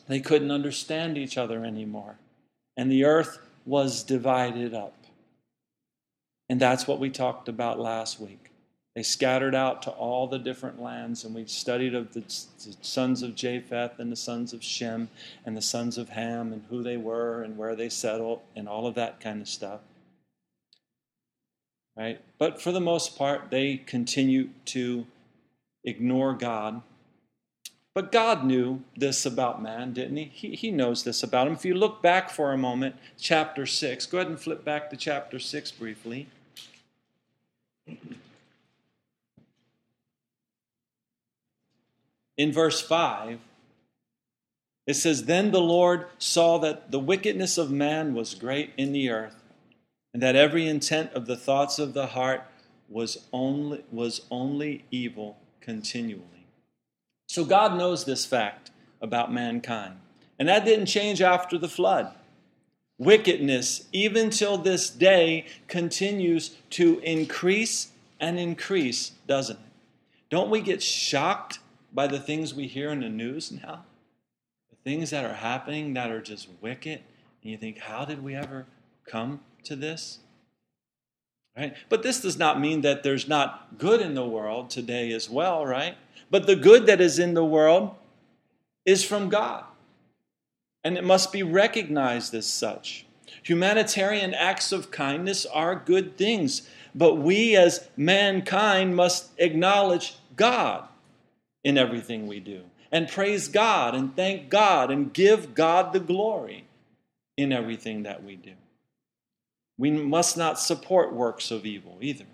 they 0.07 0.19
couldn't 0.19 0.51
understand 0.51 1.17
each 1.17 1.39
other 1.39 1.65
anymore. 1.65 2.17
And 2.77 2.91
the 2.91 3.05
earth 3.05 3.39
was 3.65 4.03
divided 4.03 4.75
up. 4.75 4.93
And 6.49 6.59
that's 6.59 6.87
what 6.87 6.99
we 6.99 7.09
talked 7.09 7.47
about 7.47 7.79
last 7.79 8.19
week. 8.19 8.51
They 8.95 9.03
scattered 9.03 9.53
out 9.53 9.83
to 9.83 9.91
all 9.91 10.27
the 10.27 10.39
different 10.39 10.81
lands, 10.81 11.23
and 11.23 11.33
we 11.35 11.45
studied 11.45 11.93
of 11.93 12.13
the, 12.13 12.21
the, 12.21 12.75
sons 12.81 13.21
of 13.21 13.35
Japheth 13.35 13.99
and 13.99 14.11
the 14.11 14.15
sons 14.15 14.51
of 14.51 14.63
Shem 14.63 15.09
and 15.45 15.55
the 15.55 15.61
sons 15.61 15.97
of 15.97 16.09
Ham 16.09 16.51
and 16.51 16.63
who 16.69 16.81
they 16.81 16.97
were 16.97 17.43
and 17.43 17.55
where 17.55 17.75
they 17.75 17.87
settled 17.87 18.41
and 18.55 18.67
all 18.67 18.87
of 18.87 18.95
that 18.95 19.19
kind 19.19 19.41
of 19.41 19.47
stuff. 19.47 19.81
Right? 21.95 22.19
But 22.39 22.61
for 22.61 22.71
the 22.71 22.81
most 22.81 23.17
part, 23.17 23.51
they 23.51 23.77
continue 23.77 24.49
to 24.65 25.05
ignore 25.83 26.33
God 26.33 26.81
but 27.99 28.11
God 28.13 28.45
knew 28.45 28.83
this 28.95 29.25
about 29.25 29.61
man, 29.61 29.91
didn't 29.91 30.15
he? 30.15 30.31
he? 30.33 30.55
He 30.55 30.71
knows 30.71 31.03
this 31.03 31.21
about 31.21 31.47
him. 31.47 31.53
If 31.53 31.65
you 31.65 31.73
look 31.73 32.01
back 32.01 32.29
for 32.29 32.53
a 32.53 32.57
moment, 32.57 32.95
chapter 33.19 33.65
6, 33.65 34.05
go 34.05 34.19
ahead 34.19 34.27
and 34.27 34.39
flip 34.39 34.63
back 34.63 34.89
to 34.89 34.95
chapter 34.95 35.37
6 35.37 35.71
briefly. 35.71 36.27
In 42.39 42.53
verse 42.53 42.79
5, 42.79 43.37
it 44.87 44.93
says, 44.93 45.25
Then 45.25 45.51
the 45.51 45.59
Lord 45.59 46.05
saw 46.17 46.57
that 46.59 46.89
the 46.89 46.97
wickedness 46.97 47.57
of 47.57 47.69
man 47.69 48.13
was 48.13 48.33
great 48.33 48.71
in 48.77 48.93
the 48.93 49.09
earth, 49.09 49.43
and 50.13 50.23
that 50.23 50.37
every 50.37 50.65
intent 50.65 51.11
of 51.11 51.25
the 51.25 51.35
thoughts 51.35 51.79
of 51.79 51.93
the 51.93 52.07
heart 52.07 52.45
was 52.87 53.25
only, 53.33 53.83
was 53.91 54.21
only 54.31 54.85
evil 54.89 55.37
continually. 55.59 56.47
So 57.27 57.43
God 57.43 57.77
knows 57.77 58.05
this 58.05 58.25
fact 58.25 58.71
about 59.01 59.33
mankind. 59.33 59.95
And 60.39 60.47
that 60.47 60.63
didn't 60.63 60.85
change 60.85 61.21
after 61.21 61.57
the 61.57 61.67
flood. 61.67 62.13
Wickedness, 62.97 63.89
even 63.91 64.29
till 64.29 64.57
this 64.57 64.89
day, 64.89 65.45
continues 65.67 66.55
to 66.69 66.99
increase 66.99 67.89
and 68.17 68.39
increase, 68.39 69.11
doesn't 69.27 69.57
it? 69.57 69.71
Don't 70.29 70.49
we 70.49 70.61
get 70.61 70.81
shocked 70.81 71.59
by 71.93 72.07
the 72.07 72.19
things 72.19 72.53
we 72.53 72.67
hear 72.67 72.91
in 72.91 73.01
the 73.01 73.09
news 73.09 73.51
now? 73.51 73.85
The 74.69 74.77
things 74.83 75.09
that 75.09 75.25
are 75.25 75.33
happening 75.33 75.93
that 75.93 76.11
are 76.11 76.21
just 76.21 76.47
wicked. 76.61 77.01
And 77.41 77.51
you 77.51 77.57
think, 77.57 77.79
how 77.79 78.05
did 78.05 78.23
we 78.23 78.35
ever 78.35 78.65
come 79.05 79.41
to 79.63 79.75
this? 79.75 80.19
Right? 81.57 81.75
But 81.89 82.03
this 82.03 82.21
does 82.21 82.37
not 82.37 82.59
mean 82.59 82.81
that 82.81 83.03
there's 83.03 83.27
not 83.27 83.77
good 83.77 84.01
in 84.01 84.13
the 84.13 84.25
world 84.25 84.69
today 84.69 85.11
as 85.11 85.29
well, 85.29 85.65
right? 85.65 85.97
But 86.31 86.45
the 86.47 86.55
good 86.55 86.85
that 86.85 87.01
is 87.01 87.19
in 87.19 87.33
the 87.33 87.43
world 87.43 87.95
is 88.85 89.03
from 89.03 89.29
God, 89.29 89.65
and 90.83 90.97
it 90.97 91.03
must 91.03 91.31
be 91.31 91.43
recognized 91.43 92.33
as 92.33 92.45
such. 92.45 93.05
Humanitarian 93.43 94.33
acts 94.33 94.71
of 94.71 94.91
kindness 94.91 95.45
are 95.45 95.75
good 95.75 96.17
things, 96.17 96.67
but 96.95 97.15
we 97.15 97.55
as 97.55 97.87
mankind 97.97 98.95
must 98.95 99.31
acknowledge 99.37 100.17
God 100.35 100.87
in 101.63 101.77
everything 101.77 102.27
we 102.27 102.39
do, 102.39 102.63
and 102.91 103.07
praise 103.07 103.47
God, 103.47 103.95
and 103.95 104.15
thank 104.15 104.49
God, 104.49 104.91
and 104.91 105.13
give 105.13 105.53
God 105.53 105.93
the 105.93 105.99
glory 105.99 106.65
in 107.37 107.51
everything 107.51 108.03
that 108.03 108.23
we 108.23 108.35
do. 108.35 108.53
We 109.77 109.91
must 109.91 110.37
not 110.37 110.59
support 110.59 111.13
works 111.13 111.51
of 111.51 111.65
evil 111.65 111.97
either. 112.01 112.25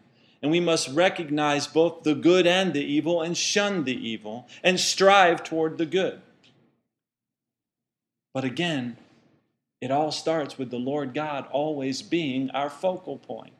And 0.41 0.51
we 0.51 0.59
must 0.59 0.89
recognize 0.89 1.65
both 1.65 2.03
the 2.03 2.13
good 2.13 2.45
and 2.45 2.73
the 2.73 2.83
evil 2.83 3.21
and 3.21 3.35
shun 3.35 3.83
the 3.83 3.95
evil 3.95 4.47
and 4.63 4.79
strive 4.79 5.43
toward 5.43 5.77
the 5.77 5.85
good. 5.85 6.21
But 8.33 8.43
again, 8.43 8.97
it 9.81 9.91
all 9.91 10.11
starts 10.11 10.57
with 10.57 10.69
the 10.69 10.77
Lord 10.77 11.13
God 11.13 11.47
always 11.51 12.01
being 12.01 12.49
our 12.51 12.69
focal 12.69 13.17
point, 13.17 13.53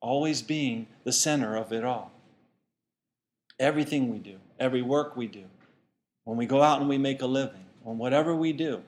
always 0.00 0.42
being 0.42 0.86
the 1.04 1.12
center 1.12 1.56
of 1.56 1.72
it 1.72 1.84
all. 1.84 2.10
Everything 3.60 4.10
we 4.10 4.18
do, 4.18 4.38
every 4.62 4.80
work 4.80 5.16
we 5.16 5.26
do, 5.26 5.44
when 6.24 6.38
we 6.38 6.46
go 6.46 6.62
out 6.62 6.80
and 6.80 6.88
we 6.88 6.98
make 6.98 7.20
a 7.20 7.26
living, 7.26 7.64
on 7.84 7.98
whatever 7.98 8.34
we 8.34 8.52
do, 8.52 8.80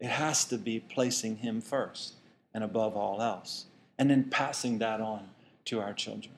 it 0.00 0.08
has 0.08 0.44
to 0.46 0.58
be 0.58 0.80
placing 0.80 1.36
Him 1.36 1.60
first 1.60 2.14
and 2.52 2.64
above 2.64 2.96
all 2.96 3.22
else, 3.22 3.66
and 3.98 4.10
then 4.10 4.24
passing 4.24 4.78
that 4.78 5.00
on 5.00 5.30
to 5.66 5.80
our 5.80 5.94
children. 5.94 6.34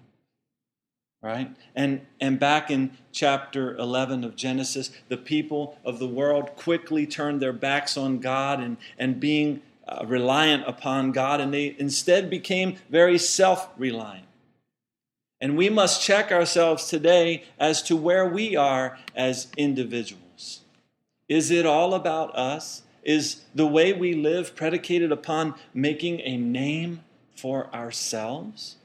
Right? 1.22 1.56
And, 1.74 2.02
and 2.20 2.38
back 2.38 2.70
in 2.70 2.98
chapter 3.10 3.74
11 3.78 4.22
of 4.22 4.36
Genesis, 4.36 4.90
the 5.08 5.16
people 5.16 5.78
of 5.82 5.98
the 5.98 6.06
world 6.06 6.54
quickly 6.54 7.06
turned 7.06 7.40
their 7.40 7.54
backs 7.54 7.96
on 7.96 8.18
God 8.18 8.60
and, 8.60 8.76
and 8.98 9.18
being 9.18 9.62
uh, 9.88 10.04
reliant 10.06 10.68
upon 10.68 11.12
God, 11.12 11.40
and 11.40 11.54
they 11.54 11.74
instead 11.78 12.28
became 12.28 12.76
very 12.90 13.16
self 13.16 13.70
reliant. 13.78 14.26
And 15.40 15.56
we 15.56 15.68
must 15.68 16.02
check 16.02 16.32
ourselves 16.32 16.88
today 16.88 17.44
as 17.58 17.82
to 17.84 17.96
where 17.96 18.26
we 18.26 18.56
are 18.56 18.98
as 19.14 19.48
individuals. 19.56 20.60
Is 21.28 21.50
it 21.50 21.66
all 21.66 21.94
about 21.94 22.34
us? 22.36 22.82
Is 23.02 23.42
the 23.54 23.66
way 23.66 23.92
we 23.92 24.14
live 24.14 24.56
predicated 24.56 25.12
upon 25.12 25.54
making 25.74 26.20
a 26.20 26.36
name 26.36 27.02
for 27.36 27.72
ourselves? 27.74 28.76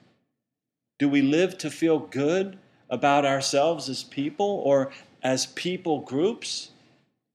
Do 0.97 1.07
we 1.07 1.21
live 1.21 1.57
to 1.59 1.69
feel 1.69 1.99
good 1.99 2.57
about 2.89 3.25
ourselves 3.25 3.87
as 3.87 4.03
people 4.03 4.61
or 4.65 4.91
as 5.23 5.45
people 5.45 5.99
groups? 5.99 6.71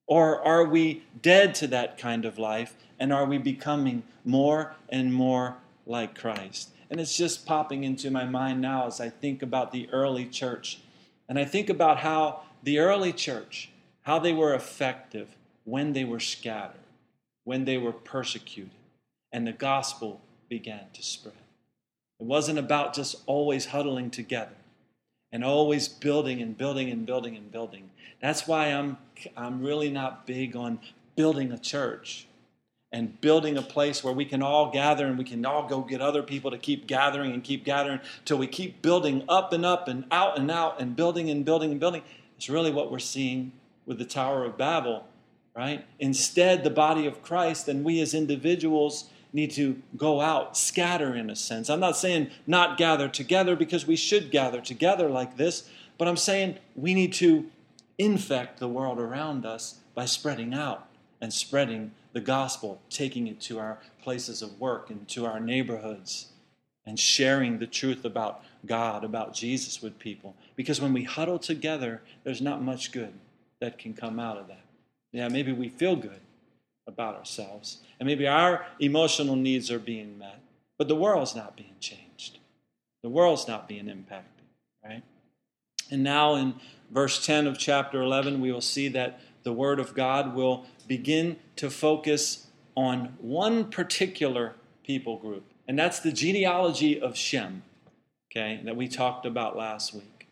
Or 0.06 0.42
are 0.42 0.64
we 0.64 1.02
dead 1.22 1.54
to 1.56 1.66
that 1.68 1.96
kind 1.96 2.26
of 2.26 2.38
life 2.38 2.76
and 2.98 3.12
are 3.12 3.24
we 3.24 3.38
becoming 3.38 4.02
more 4.24 4.74
and 4.90 5.14
more 5.14 5.56
like 5.86 6.18
Christ? 6.18 6.70
And 6.94 7.00
it's 7.00 7.16
just 7.16 7.44
popping 7.44 7.82
into 7.82 8.08
my 8.08 8.24
mind 8.24 8.60
now 8.60 8.86
as 8.86 9.00
I 9.00 9.08
think 9.08 9.42
about 9.42 9.72
the 9.72 9.88
early 9.90 10.26
church. 10.26 10.78
And 11.28 11.40
I 11.40 11.44
think 11.44 11.68
about 11.68 11.98
how 11.98 12.42
the 12.62 12.78
early 12.78 13.12
church, 13.12 13.68
how 14.02 14.20
they 14.20 14.32
were 14.32 14.54
effective 14.54 15.26
when 15.64 15.92
they 15.92 16.04
were 16.04 16.20
scattered, 16.20 16.86
when 17.42 17.64
they 17.64 17.78
were 17.78 17.90
persecuted, 17.90 18.70
and 19.32 19.44
the 19.44 19.50
gospel 19.50 20.20
began 20.48 20.84
to 20.92 21.02
spread. 21.02 21.34
It 22.20 22.26
wasn't 22.26 22.60
about 22.60 22.94
just 22.94 23.16
always 23.26 23.66
huddling 23.66 24.12
together 24.12 24.54
and 25.32 25.42
always 25.42 25.88
building 25.88 26.40
and 26.40 26.56
building 26.56 26.90
and 26.90 27.04
building 27.04 27.34
and 27.34 27.50
building. 27.50 27.90
That's 28.20 28.46
why 28.46 28.68
I'm, 28.68 28.98
I'm 29.36 29.62
really 29.62 29.90
not 29.90 30.28
big 30.28 30.54
on 30.54 30.78
building 31.16 31.50
a 31.50 31.58
church 31.58 32.28
and 32.94 33.20
building 33.20 33.58
a 33.58 33.62
place 33.62 34.04
where 34.04 34.14
we 34.14 34.24
can 34.24 34.40
all 34.40 34.70
gather 34.70 35.06
and 35.06 35.18
we 35.18 35.24
can 35.24 35.44
all 35.44 35.66
go 35.66 35.80
get 35.80 36.00
other 36.00 36.22
people 36.22 36.52
to 36.52 36.56
keep 36.56 36.86
gathering 36.86 37.32
and 37.32 37.42
keep 37.42 37.64
gathering 37.64 37.98
till 38.24 38.38
we 38.38 38.46
keep 38.46 38.80
building 38.82 39.24
up 39.28 39.52
and 39.52 39.66
up 39.66 39.88
and 39.88 40.04
out 40.12 40.38
and 40.38 40.48
out 40.48 40.80
and 40.80 40.94
building 40.94 41.28
and 41.28 41.44
building 41.44 41.72
and 41.72 41.80
building. 41.80 42.02
It's 42.36 42.48
really 42.48 42.70
what 42.70 42.92
we're 42.92 43.00
seeing 43.00 43.50
with 43.84 43.98
the 43.98 44.04
Tower 44.04 44.44
of 44.44 44.56
Babel, 44.56 45.08
right? 45.56 45.84
Instead, 45.98 46.62
the 46.62 46.70
body 46.70 47.04
of 47.04 47.20
Christ 47.20 47.66
and 47.66 47.84
we 47.84 48.00
as 48.00 48.14
individuals 48.14 49.10
need 49.32 49.50
to 49.50 49.82
go 49.96 50.20
out, 50.20 50.56
scatter 50.56 51.16
in 51.16 51.30
a 51.30 51.34
sense. 51.34 51.68
I'm 51.68 51.80
not 51.80 51.96
saying 51.96 52.30
not 52.46 52.78
gather 52.78 53.08
together 53.08 53.56
because 53.56 53.88
we 53.88 53.96
should 53.96 54.30
gather 54.30 54.60
together 54.60 55.10
like 55.10 55.36
this, 55.36 55.68
but 55.98 56.06
I'm 56.06 56.16
saying 56.16 56.58
we 56.76 56.94
need 56.94 57.12
to 57.14 57.50
infect 57.98 58.60
the 58.60 58.68
world 58.68 59.00
around 59.00 59.44
us 59.44 59.80
by 59.96 60.04
spreading 60.04 60.54
out 60.54 60.86
and 61.20 61.32
spreading 61.32 61.90
the 62.14 62.20
gospel, 62.20 62.80
taking 62.88 63.26
it 63.26 63.40
to 63.42 63.58
our 63.58 63.78
places 64.02 64.40
of 64.40 64.58
work 64.58 64.88
and 64.88 65.06
to 65.08 65.26
our 65.26 65.40
neighborhoods, 65.40 66.28
and 66.86 66.98
sharing 66.98 67.58
the 67.58 67.66
truth 67.66 68.04
about 68.04 68.42
God, 68.64 69.04
about 69.04 69.34
Jesus 69.34 69.82
with 69.82 69.98
people. 69.98 70.34
Because 70.54 70.80
when 70.80 70.92
we 70.92 71.02
huddle 71.02 71.38
together, 71.38 72.02
there's 72.22 72.40
not 72.40 72.62
much 72.62 72.92
good 72.92 73.12
that 73.60 73.78
can 73.78 73.94
come 73.94 74.18
out 74.20 74.38
of 74.38 74.48
that. 74.48 74.64
Yeah, 75.12 75.28
maybe 75.28 75.52
we 75.52 75.68
feel 75.68 75.96
good 75.96 76.20
about 76.86 77.16
ourselves, 77.16 77.78
and 77.98 78.06
maybe 78.06 78.26
our 78.26 78.66
emotional 78.78 79.36
needs 79.36 79.70
are 79.70 79.78
being 79.78 80.18
met, 80.18 80.40
but 80.78 80.88
the 80.88 80.94
world's 80.94 81.34
not 81.34 81.56
being 81.56 81.74
changed. 81.80 82.38
The 83.02 83.08
world's 83.08 83.48
not 83.48 83.68
being 83.68 83.88
impacted, 83.88 84.44
right? 84.84 85.02
And 85.90 86.02
now 86.02 86.34
in 86.34 86.54
verse 86.90 87.24
10 87.24 87.46
of 87.46 87.58
chapter 87.58 88.02
11, 88.02 88.40
we 88.40 88.52
will 88.52 88.60
see 88.60 88.88
that 88.88 89.20
the 89.42 89.52
Word 89.52 89.78
of 89.78 89.94
God 89.94 90.34
will 90.34 90.66
begin 90.84 91.36
to 91.56 91.70
focus 91.70 92.46
on 92.76 93.16
one 93.20 93.70
particular 93.70 94.54
people 94.84 95.16
group, 95.16 95.44
and 95.66 95.78
that's 95.78 96.00
the 96.00 96.12
genealogy 96.12 97.00
of 97.00 97.16
Shem, 97.16 97.62
okay, 98.30 98.60
that 98.64 98.76
we 98.76 98.88
talked 98.88 99.26
about 99.26 99.56
last 99.56 99.94
week. 99.94 100.28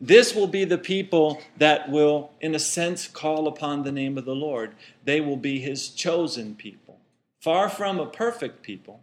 This 0.00 0.34
will 0.34 0.46
be 0.46 0.64
the 0.64 0.78
people 0.78 1.40
that 1.56 1.90
will, 1.90 2.30
in 2.40 2.54
a 2.54 2.58
sense, 2.58 3.08
call 3.08 3.48
upon 3.48 3.82
the 3.82 3.92
name 3.92 4.18
of 4.18 4.24
the 4.24 4.34
Lord. 4.34 4.74
They 5.04 5.20
will 5.20 5.36
be 5.36 5.60
his 5.60 5.88
chosen 5.88 6.54
people, 6.54 6.98
far 7.40 7.68
from 7.68 7.98
a 7.98 8.06
perfect 8.06 8.62
people. 8.62 9.00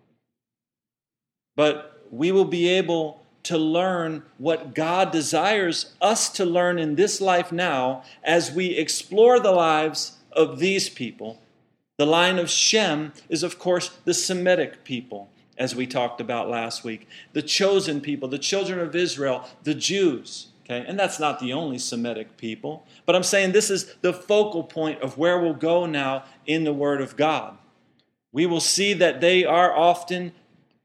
But 1.55 2.05
we 2.11 2.31
will 2.31 2.45
be 2.45 2.67
able 2.67 3.23
to 3.43 3.57
learn 3.57 4.23
what 4.37 4.73
God 4.73 5.11
desires 5.11 5.93
us 6.01 6.29
to 6.29 6.45
learn 6.45 6.79
in 6.79 6.95
this 6.95 7.19
life 7.19 7.51
now 7.51 8.03
as 8.23 8.51
we 8.51 8.67
explore 8.77 9.39
the 9.39 9.51
lives 9.51 10.17
of 10.35 10.59
these 10.59 10.89
people. 10.89 11.39
The 11.97 12.05
line 12.05 12.39
of 12.39 12.49
Shem 12.49 13.13
is, 13.29 13.43
of 13.43 13.59
course, 13.59 13.89
the 14.05 14.13
Semitic 14.13 14.83
people, 14.83 15.29
as 15.57 15.75
we 15.75 15.85
talked 15.85 16.19
about 16.19 16.49
last 16.49 16.83
week. 16.83 17.07
The 17.33 17.41
chosen 17.41 18.01
people, 18.01 18.27
the 18.27 18.39
children 18.39 18.79
of 18.79 18.95
Israel, 18.95 19.47
the 19.63 19.75
Jews. 19.75 20.47
Okay, 20.65 20.85
and 20.87 20.97
that's 20.97 21.19
not 21.19 21.39
the 21.39 21.51
only 21.51 21.77
Semitic 21.77 22.37
people, 22.37 22.85
but 23.05 23.15
I'm 23.15 23.23
saying 23.23 23.51
this 23.51 23.69
is 23.69 23.95
the 24.01 24.13
focal 24.13 24.63
point 24.63 25.01
of 25.01 25.17
where 25.17 25.37
we'll 25.39 25.53
go 25.53 25.85
now 25.85 26.23
in 26.45 26.63
the 26.63 26.73
Word 26.73 27.01
of 27.01 27.17
God. 27.17 27.57
We 28.31 28.45
will 28.45 28.61
see 28.61 28.93
that 28.93 29.19
they 29.19 29.43
are 29.43 29.75
often 29.75 30.31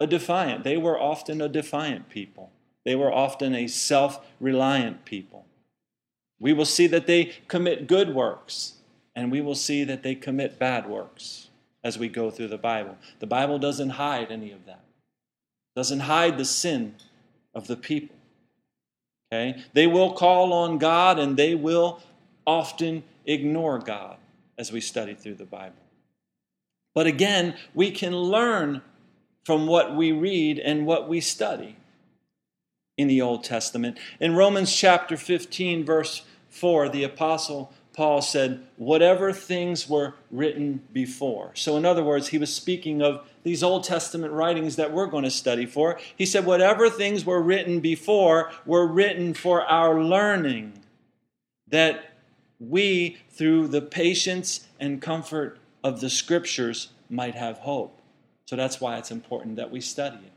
a 0.00 0.06
defiant. 0.06 0.64
They 0.64 0.76
were 0.76 1.00
often 1.00 1.40
a 1.40 1.48
defiant 1.48 2.08
people. 2.08 2.50
They 2.84 2.96
were 2.96 3.12
often 3.12 3.54
a 3.54 3.66
self 3.68 4.24
reliant 4.40 5.04
people. 5.04 5.46
We 6.40 6.52
will 6.52 6.64
see 6.64 6.86
that 6.88 7.06
they 7.06 7.32
commit 7.48 7.86
good 7.86 8.14
works, 8.14 8.74
and 9.18 9.32
we 9.32 9.40
will 9.40 9.56
see 9.56 9.82
that 9.82 10.04
they 10.04 10.14
commit 10.14 10.60
bad 10.60 10.88
works 10.88 11.48
as 11.82 11.98
we 11.98 12.08
go 12.08 12.30
through 12.30 12.46
the 12.46 12.56
Bible. 12.56 12.96
The 13.18 13.26
Bible 13.26 13.58
doesn't 13.58 13.90
hide 13.90 14.30
any 14.30 14.52
of 14.52 14.64
that, 14.66 14.84
doesn't 15.74 16.00
hide 16.00 16.38
the 16.38 16.44
sin 16.44 16.94
of 17.52 17.66
the 17.66 17.74
people. 17.74 18.14
Okay? 19.32 19.60
They 19.72 19.88
will 19.88 20.12
call 20.12 20.52
on 20.52 20.78
God 20.78 21.18
and 21.18 21.36
they 21.36 21.56
will 21.56 22.00
often 22.46 23.02
ignore 23.26 23.80
God 23.80 24.18
as 24.56 24.70
we 24.70 24.80
study 24.80 25.14
through 25.14 25.34
the 25.34 25.44
Bible. 25.44 25.74
But 26.94 27.08
again, 27.08 27.56
we 27.74 27.90
can 27.90 28.16
learn 28.16 28.82
from 29.44 29.66
what 29.66 29.96
we 29.96 30.12
read 30.12 30.60
and 30.60 30.86
what 30.86 31.08
we 31.08 31.20
study 31.20 31.74
in 32.96 33.08
the 33.08 33.20
Old 33.20 33.42
Testament. 33.42 33.98
In 34.20 34.36
Romans 34.36 34.72
chapter 34.72 35.16
15, 35.16 35.84
verse 35.84 36.22
4, 36.50 36.88
the 36.88 37.02
Apostle 37.02 37.72
Paul 37.98 38.22
said, 38.22 38.64
whatever 38.76 39.32
things 39.32 39.88
were 39.88 40.14
written 40.30 40.82
before. 40.92 41.50
So, 41.54 41.76
in 41.76 41.84
other 41.84 42.04
words, 42.04 42.28
he 42.28 42.38
was 42.38 42.54
speaking 42.54 43.02
of 43.02 43.28
these 43.42 43.60
Old 43.60 43.82
Testament 43.82 44.32
writings 44.32 44.76
that 44.76 44.92
we're 44.92 45.08
going 45.08 45.24
to 45.24 45.32
study 45.32 45.66
for. 45.66 45.98
He 46.16 46.24
said, 46.24 46.46
whatever 46.46 46.88
things 46.88 47.26
were 47.26 47.42
written 47.42 47.80
before 47.80 48.52
were 48.64 48.86
written 48.86 49.34
for 49.34 49.64
our 49.64 50.00
learning, 50.00 50.74
that 51.66 52.14
we, 52.60 53.18
through 53.32 53.66
the 53.66 53.82
patience 53.82 54.68
and 54.78 55.02
comfort 55.02 55.58
of 55.82 56.00
the 56.00 56.08
Scriptures, 56.08 56.90
might 57.10 57.34
have 57.34 57.58
hope. 57.58 58.00
So 58.46 58.54
that's 58.54 58.80
why 58.80 58.98
it's 58.98 59.10
important 59.10 59.56
that 59.56 59.72
we 59.72 59.80
study 59.80 60.18
it. 60.18 60.32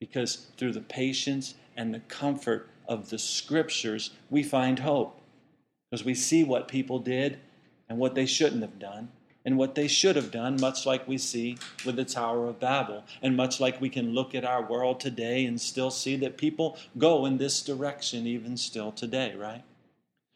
Because 0.00 0.46
through 0.56 0.72
the 0.72 0.80
patience 0.80 1.54
and 1.76 1.92
the 1.92 2.00
comfort 2.00 2.70
of 2.88 3.10
the 3.10 3.18
scriptures, 3.18 4.12
we 4.30 4.42
find 4.42 4.78
hope. 4.78 5.20
Because 5.94 6.04
we 6.04 6.14
see 6.16 6.42
what 6.42 6.66
people 6.66 6.98
did 6.98 7.38
and 7.88 8.00
what 8.00 8.16
they 8.16 8.26
shouldn't 8.26 8.62
have 8.62 8.80
done, 8.80 9.10
and 9.44 9.56
what 9.56 9.76
they 9.76 9.86
should 9.86 10.16
have 10.16 10.32
done, 10.32 10.56
much 10.60 10.84
like 10.84 11.06
we 11.06 11.16
see 11.16 11.56
with 11.86 11.94
the 11.94 12.04
Tower 12.04 12.48
of 12.48 12.58
Babel, 12.58 13.04
and 13.22 13.36
much 13.36 13.60
like 13.60 13.80
we 13.80 13.88
can 13.88 14.12
look 14.12 14.34
at 14.34 14.44
our 14.44 14.60
world 14.60 14.98
today 14.98 15.44
and 15.44 15.60
still 15.60 15.92
see 15.92 16.16
that 16.16 16.36
people 16.36 16.76
go 16.98 17.24
in 17.26 17.38
this 17.38 17.62
direction 17.62 18.26
even 18.26 18.56
still 18.56 18.90
today, 18.90 19.36
right? 19.36 19.62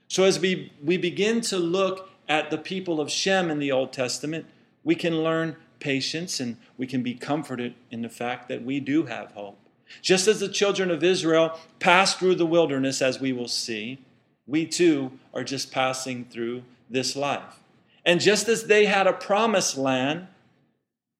So 0.07 0.23
as 0.23 0.39
we, 0.39 0.73
we 0.81 0.97
begin 0.97 1.41
to 1.41 1.59
look 1.59 2.09
at 2.29 2.53
the 2.53 2.59
people 2.59 3.01
of 3.01 3.11
Shem 3.11 3.51
in 3.51 3.59
the 3.59 3.73
Old 3.73 3.93
Testament, 3.93 4.47
we 4.85 4.95
can 4.95 5.25
learn 5.25 5.57
patience 5.81 6.39
and 6.39 6.57
we 6.77 6.87
can 6.87 7.03
be 7.03 7.15
comforted 7.15 7.75
in 7.91 8.03
the 8.03 8.09
fact 8.09 8.49
that 8.49 8.63
we 8.63 8.79
do 8.79 9.07
have 9.07 9.33
hope. 9.33 9.59
Just 10.03 10.29
as 10.29 10.39
the 10.39 10.49
children 10.49 10.93
of 10.93 11.03
Israel 11.03 11.59
passed 11.81 12.21
through 12.21 12.37
the 12.37 12.47
wilderness, 12.47 13.03
as 13.03 13.19
we 13.19 13.33
will 13.33 13.49
see, 13.49 13.99
we 14.49 14.67
too 14.67 15.13
are 15.33 15.45
just 15.45 15.71
passing 15.71 16.25
through 16.25 16.65
this 16.91 17.15
life. 17.15 17.61
And 18.05 18.21
just 18.21 18.49
as 18.49 18.65
they 18.65 18.87
had 18.87 19.07
a 19.07 19.13
promised 19.13 19.77
land, 19.77 20.27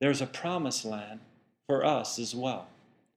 there's 0.01 0.23
a 0.23 0.27
promised 0.27 0.85
land 0.85 1.21
for 1.67 1.85
us 1.85 2.19
as 2.19 2.35
well. 2.35 2.67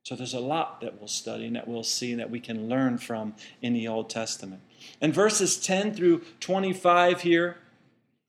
So 0.04 0.16
there's 0.16 0.34
a 0.34 0.40
lot 0.40 0.82
that 0.82 1.00
we'll 1.00 1.08
study 1.08 1.46
and 1.46 1.56
that 1.56 1.68
we'll 1.68 1.84
see 1.84 2.12
and 2.12 2.20
that 2.20 2.30
we 2.30 2.40
can 2.40 2.68
learn 2.68 2.98
from 2.98 3.36
in 3.62 3.74
the 3.74 3.88
Old 3.88 4.10
Testament. 4.10 4.62
And 5.00 5.14
verses 5.14 5.58
10 5.58 5.94
through 5.94 6.24
25 6.40 7.22
here 7.22 7.58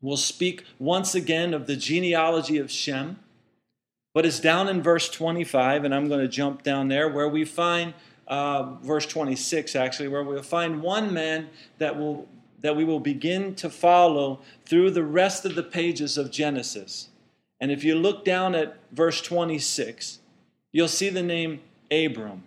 will 0.01 0.19
speak 0.19 0.65
once 0.79 1.15
again 1.15 1.55
of 1.55 1.67
the 1.67 1.77
genealogy 1.77 2.59
of 2.59 2.71
Shem. 2.71 3.19
But 4.15 4.27
it's 4.27 4.41
down 4.41 4.69
in 4.69 4.83
verse 4.83 5.09
25, 5.09 5.85
and 5.85 5.95
I'm 5.95 6.09
going 6.09 6.21
to 6.21 6.29
jump 6.29 6.63
down 6.63 6.89
there 6.89 7.09
where 7.09 7.29
we 7.29 7.47
find 7.47 7.95
uh, 8.29 8.75
verse 8.83 9.07
26 9.07 9.77
actually, 9.77 10.09
where 10.09 10.23
we'll 10.23 10.43
find 10.43 10.83
one 10.83 11.13
man 11.13 11.49
that 11.79 11.99
will 11.99 12.29
that 12.61 12.77
we 12.77 12.85
will 12.85 13.01
begin 13.01 13.55
to 13.57 13.69
follow 13.69 14.41
through 14.65 14.91
the 14.91 15.03
rest 15.03 15.45
of 15.45 15.57
the 15.57 15.63
pages 15.63 16.17
of 16.17 16.31
Genesis. 16.31 17.09
And 17.61 17.71
if 17.71 17.85
you 17.85 17.97
look 17.97 18.25
down 18.25 18.55
at 18.55 18.77
verse 18.93 19.21
26, 19.21 20.21
you'll 20.71 20.89
see 20.89 21.11
the 21.11 21.23
name 21.23 21.61
Abram. 21.91 22.45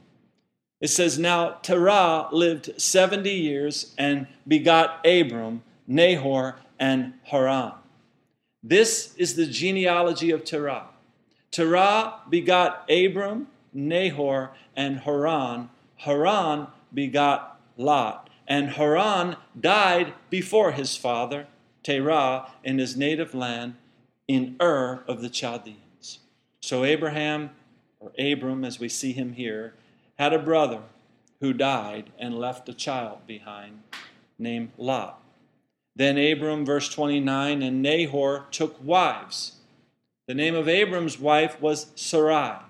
It 0.81 0.89
says, 0.89 1.19
Now 1.19 1.51
Terah 1.61 2.27
lived 2.31 2.81
70 2.81 3.29
years 3.29 3.93
and 3.97 4.27
begot 4.47 5.05
Abram, 5.05 5.63
Nahor, 5.87 6.57
and 6.79 7.13
Haran. 7.23 7.73
This 8.61 9.15
is 9.15 9.35
the 9.35 9.45
genealogy 9.45 10.31
of 10.31 10.43
Terah. 10.43 10.87
Terah 11.51 12.15
begot 12.29 12.89
Abram, 12.89 13.47
Nahor, 13.75 14.51
and 14.75 14.99
Haran. 14.99 15.69
Haran 15.97 16.67
begot 16.93 17.59
Lot. 17.77 18.29
And 18.47 18.71
Haran 18.71 19.37
died 19.59 20.13
before 20.29 20.71
his 20.71 20.95
father, 20.95 21.47
Terah, 21.83 22.51
in 22.63 22.79
his 22.79 22.95
native 22.95 23.35
land 23.35 23.75
in 24.27 24.55
Ur 24.61 25.03
of 25.07 25.21
the 25.21 25.29
Chaldeans. 25.29 26.19
So 26.61 26.83
Abraham, 26.83 27.51
or 27.99 28.11
Abram 28.17 28.63
as 28.63 28.79
we 28.79 28.89
see 28.89 29.13
him 29.13 29.33
here, 29.33 29.73
had 30.17 30.33
a 30.33 30.39
brother 30.39 30.81
who 31.41 31.53
died 31.53 32.11
and 32.17 32.39
left 32.39 32.69
a 32.69 32.73
child 32.73 33.27
behind 33.27 33.81
named 34.39 34.71
Lot. 34.77 35.21
Then 35.95 36.17
Abram, 36.17 36.65
verse 36.65 36.89
29, 36.89 37.61
and 37.61 37.81
Nahor 37.81 38.45
took 38.51 38.83
wives. 38.83 39.53
The 40.27 40.33
name 40.33 40.55
of 40.55 40.67
Abram's 40.67 41.19
wife 41.19 41.61
was 41.61 41.91
Sarai, 41.95 42.64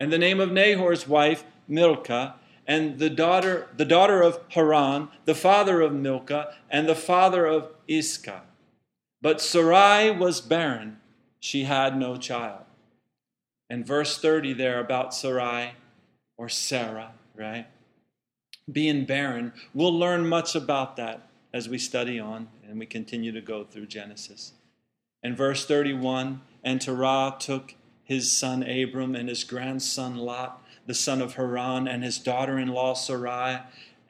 and 0.00 0.12
the 0.12 0.18
name 0.18 0.40
of 0.40 0.52
Nahor's 0.52 1.08
wife, 1.08 1.44
Milcah, 1.66 2.36
and 2.66 2.98
the 2.98 3.10
daughter, 3.10 3.68
the 3.76 3.84
daughter 3.84 4.22
of 4.22 4.40
Haran, 4.50 5.08
the 5.24 5.34
father 5.34 5.80
of 5.80 5.92
Milcah, 5.92 6.54
and 6.70 6.88
the 6.88 6.94
father 6.94 7.46
of 7.46 7.70
Iscah. 7.86 8.42
But 9.20 9.40
Sarai 9.40 10.10
was 10.10 10.40
barren, 10.40 10.98
she 11.40 11.64
had 11.64 11.96
no 11.96 12.16
child. 12.16 12.64
And 13.70 13.86
verse 13.86 14.18
30 14.18 14.54
there 14.54 14.80
about 14.80 15.14
Sarai, 15.14 15.72
or 16.36 16.48
Sarah, 16.48 17.12
right? 17.34 17.66
Being 18.70 19.04
barren, 19.04 19.52
we'll 19.74 19.96
learn 19.96 20.28
much 20.28 20.54
about 20.54 20.96
that 20.96 21.28
as 21.52 21.68
we 21.68 21.78
study 21.78 22.20
on 22.20 22.48
and 22.68 22.78
we 22.78 22.86
continue 22.86 23.32
to 23.32 23.40
go 23.40 23.64
through 23.64 23.86
Genesis. 23.86 24.52
And 25.22 25.36
verse 25.36 25.64
31 25.66 26.42
And 26.62 26.80
Terah 26.80 27.36
took 27.38 27.74
his 28.08 28.32
son 28.32 28.62
Abram 28.62 29.14
and 29.14 29.28
his 29.28 29.44
grandson 29.44 30.16
Lot, 30.16 30.64
the 30.86 30.94
son 30.94 31.20
of 31.20 31.34
Haran, 31.34 31.86
and 31.86 32.02
his 32.02 32.18
daughter 32.18 32.58
in 32.58 32.68
law 32.68 32.94
Sarai, 32.94 33.58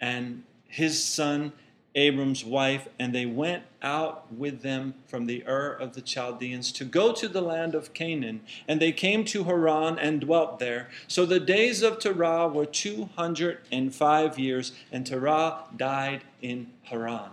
and 0.01 0.45
his 0.69 1.03
son 1.03 1.53
Abram's 1.97 2.45
wife, 2.45 2.87
and 3.01 3.13
they 3.13 3.27
went 3.27 3.65
out 3.83 4.33
with 4.33 4.63
them 4.63 4.95
from 5.09 5.27
the 5.27 5.43
Ur 5.49 5.73
of 5.73 5.95
the 5.95 6.01
Chaldeans 6.01 6.71
to 6.73 6.85
go 6.85 7.13
to 7.13 7.27
the 7.27 7.41
land 7.41 7.75
of 7.75 7.93
Canaan. 7.93 8.43
And 8.69 8.81
they 8.81 8.93
came 8.93 9.25
to 9.25 9.43
Haran 9.43 9.99
and 9.99 10.21
dwelt 10.21 10.61
there. 10.61 10.91
So 11.09 11.27
the 11.27 11.41
days 11.41 11.83
of 11.83 11.99
Terah 11.99 12.47
were 12.47 12.67
205 12.67 14.39
years, 14.39 14.73
and 14.93 15.05
Terah 15.05 15.65
died 15.77 16.23
in 16.41 16.69
Haran. 16.85 17.31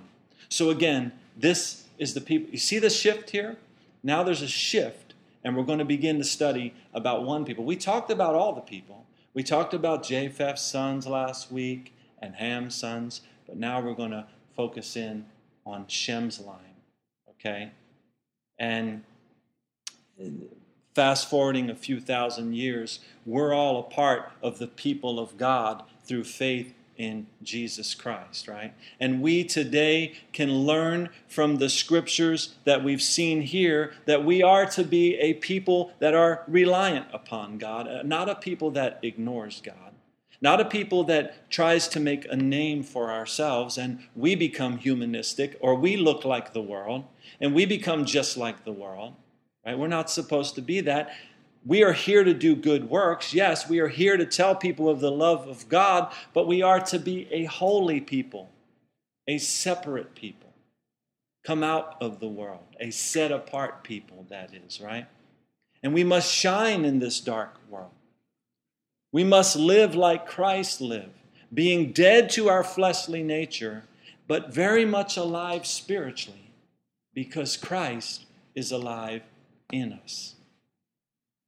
So 0.50 0.72
again, 0.72 1.12
this 1.38 1.84
is 2.00 2.16
the 2.16 2.22
people. 2.22 2.50
You 2.50 2.58
see 2.58 2.80
the 2.80 2.90
shift 2.90 3.30
here? 3.30 3.58
Now 4.02 4.24
there's 4.24 4.42
a 4.42 4.48
shift, 4.48 5.05
and 5.46 5.56
we're 5.56 5.64
going 5.64 5.80
to 5.80 5.86
begin 5.86 6.18
to 6.18 6.24
study 6.24 6.74
about 6.92 7.24
one 7.24 7.46
people. 7.46 7.64
We 7.64 7.76
talked 7.76 8.10
about 8.10 8.34
all 8.34 8.54
the 8.54 8.62
people. 8.62 9.06
We 9.36 9.44
talked 9.44 9.76
about 9.76 10.04
Japheth's 10.04 10.64
sons 10.64 11.06
last 11.06 11.52
week 11.52 11.94
and 12.20 12.36
Ham's 12.36 12.74
sons, 12.74 13.22
but 13.46 13.56
now 13.56 13.80
we're 13.80 13.94
going 13.94 14.12
to 14.12 14.26
focus 14.56 14.96
in 14.98 15.28
on 15.64 15.86
Shem's 15.88 16.40
line. 16.40 16.82
Okay? 17.30 17.72
And 18.58 19.04
fast 20.96 21.30
forwarding 21.30 21.70
a 21.70 21.76
few 21.76 22.00
thousand 22.00 22.56
years, 22.56 23.00
we're 23.24 23.54
all 23.54 23.80
a 23.80 23.84
part 23.84 24.32
of 24.42 24.58
the 24.58 24.68
people 24.68 25.20
of 25.20 25.38
God 25.38 25.84
through 26.06 26.24
faith 26.24 26.74
in 26.98 27.28
Jesus 27.44 27.94
Christ, 27.94 28.48
right? 28.48 28.74
And 29.00 29.22
we 29.22 29.44
today 29.44 30.14
can 30.34 30.52
learn 30.52 31.10
from 31.28 31.58
the 31.58 31.70
scriptures 31.70 32.56
that 32.64 32.84
we've 32.84 33.02
seen 33.02 33.42
here 33.42 33.94
that 34.06 34.24
we 34.24 34.42
are 34.42 34.66
to 34.68 34.84
be 34.84 35.16
a 35.16 35.34
people 35.34 35.92
that 36.00 36.14
are 36.14 36.44
reliant 36.48 37.08
upon 37.14 37.58
God, 37.58 37.88
uh, 37.88 38.04
not 38.04 38.30
a 38.30 38.36
people 38.36 38.72
that 38.72 39.00
ignores 39.02 39.62
God. 39.62 39.76
Not 40.42 40.60
a 40.60 40.66
people 40.66 41.06
that 41.06 41.50
tries 41.50 41.88
to 41.88 42.00
make 42.00 42.26
a 42.30 42.36
name 42.36 42.84
for 42.84 43.10
ourselves 43.10 43.78
and 43.78 44.00
we 44.16 44.36
become 44.36 44.78
humanistic 44.78 45.58
or 45.62 45.76
we 45.76 45.96
look 45.98 46.26
like 46.26 46.54
the 46.54 46.62
world 46.62 47.06
and 47.40 47.56
we 47.56 47.66
become 47.66 48.06
just 48.06 48.38
like 48.38 48.64
the 48.64 48.72
world. 48.72 49.16
Right? 49.66 49.78
We're 49.78 49.88
not 49.88 50.10
supposed 50.10 50.56
to 50.56 50.62
be 50.62 50.82
that 50.82 51.16
we 51.66 51.84
are 51.84 51.94
here 51.94 52.24
to 52.24 52.34
do 52.34 52.56
good 52.56 52.90
works. 52.90 53.34
Yes, 53.34 53.68
we 53.68 53.80
are 53.80 53.88
here 53.88 54.18
to 54.18 54.26
tell 54.26 54.56
people 54.56 54.88
of 54.88 55.00
the 55.00 55.12
love 55.12 55.48
of 55.48 55.68
God, 55.68 56.14
but 56.34 56.48
we 56.48 56.62
are 56.62 56.80
to 56.82 57.00
be 57.00 57.28
a 57.32 57.46
holy 57.46 58.00
people, 58.00 58.52
a 59.28 59.40
separate 59.40 60.14
people. 60.14 60.54
Come 61.44 61.64
out 61.64 61.98
of 62.02 62.20
the 62.20 62.28
world, 62.28 62.66
a 62.80 62.92
set 62.92 63.32
apart 63.32 63.84
people, 63.84 64.26
that 64.30 64.52
is, 64.54 64.80
right? 64.80 65.08
And 65.82 65.94
we 65.94 66.04
must 66.04 66.32
shine 66.32 66.86
in 66.86 67.00
this 67.00 67.20
dark 67.20 67.56
world. 67.70 67.92
We 69.12 69.24
must 69.24 69.56
live 69.56 69.96
like 69.96 70.28
Christ 70.28 70.82
lived, 70.82 71.18
being 71.54 71.92
dead 71.92 72.30
to 72.32 72.50
our 72.50 72.64
fleshly 72.64 73.24
nature, 73.24 73.84
but 74.28 74.54
very 74.54 74.86
much 74.86 75.18
alive 75.18 75.66
spiritually, 75.66 76.52
because 77.14 77.58
Christ 77.58 78.26
is 78.56 78.72
alive 78.72 79.22
in 79.72 79.94
us. 79.94 80.36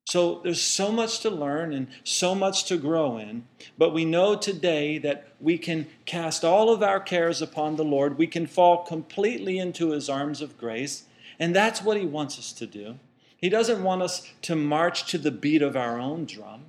So 0.08 0.40
there's 0.42 0.62
so 0.62 0.90
much 0.90 1.20
to 1.20 1.30
learn 1.30 1.74
and 1.74 1.88
so 2.06 2.34
much 2.34 2.64
to 2.66 2.78
grow 2.78 3.18
in, 3.18 3.46
but 3.78 3.94
we 3.94 4.06
know 4.06 4.38
today 4.38 4.98
that 5.00 5.28
we 5.42 5.58
can 5.58 5.86
cast 6.06 6.46
all 6.46 6.70
of 6.70 6.82
our 6.82 7.02
cares 7.02 7.42
upon 7.42 7.76
the 7.76 7.84
Lord. 7.84 8.18
We 8.18 8.26
can 8.26 8.48
fall 8.48 8.86
completely 8.86 9.60
into 9.60 9.92
his 9.92 10.08
arms 10.08 10.42
of 10.42 10.58
grace, 10.58 11.04
and 11.38 11.54
that's 11.54 11.82
what 11.82 11.98
he 11.98 12.06
wants 12.06 12.40
us 12.40 12.54
to 12.54 12.66
do. 12.66 13.00
He 13.36 13.50
doesn't 13.50 13.84
want 13.84 14.02
us 14.02 14.32
to 14.44 14.56
march 14.56 15.12
to 15.12 15.18
the 15.18 15.30
beat 15.30 15.62
of 15.62 15.76
our 15.76 16.00
own 16.00 16.24
drum. 16.24 16.68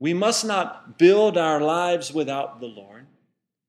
We 0.00 0.14
must 0.14 0.42
not 0.42 0.96
build 0.96 1.36
our 1.36 1.60
lives 1.60 2.14
without 2.14 2.60
the 2.60 2.66
Lord, 2.66 3.08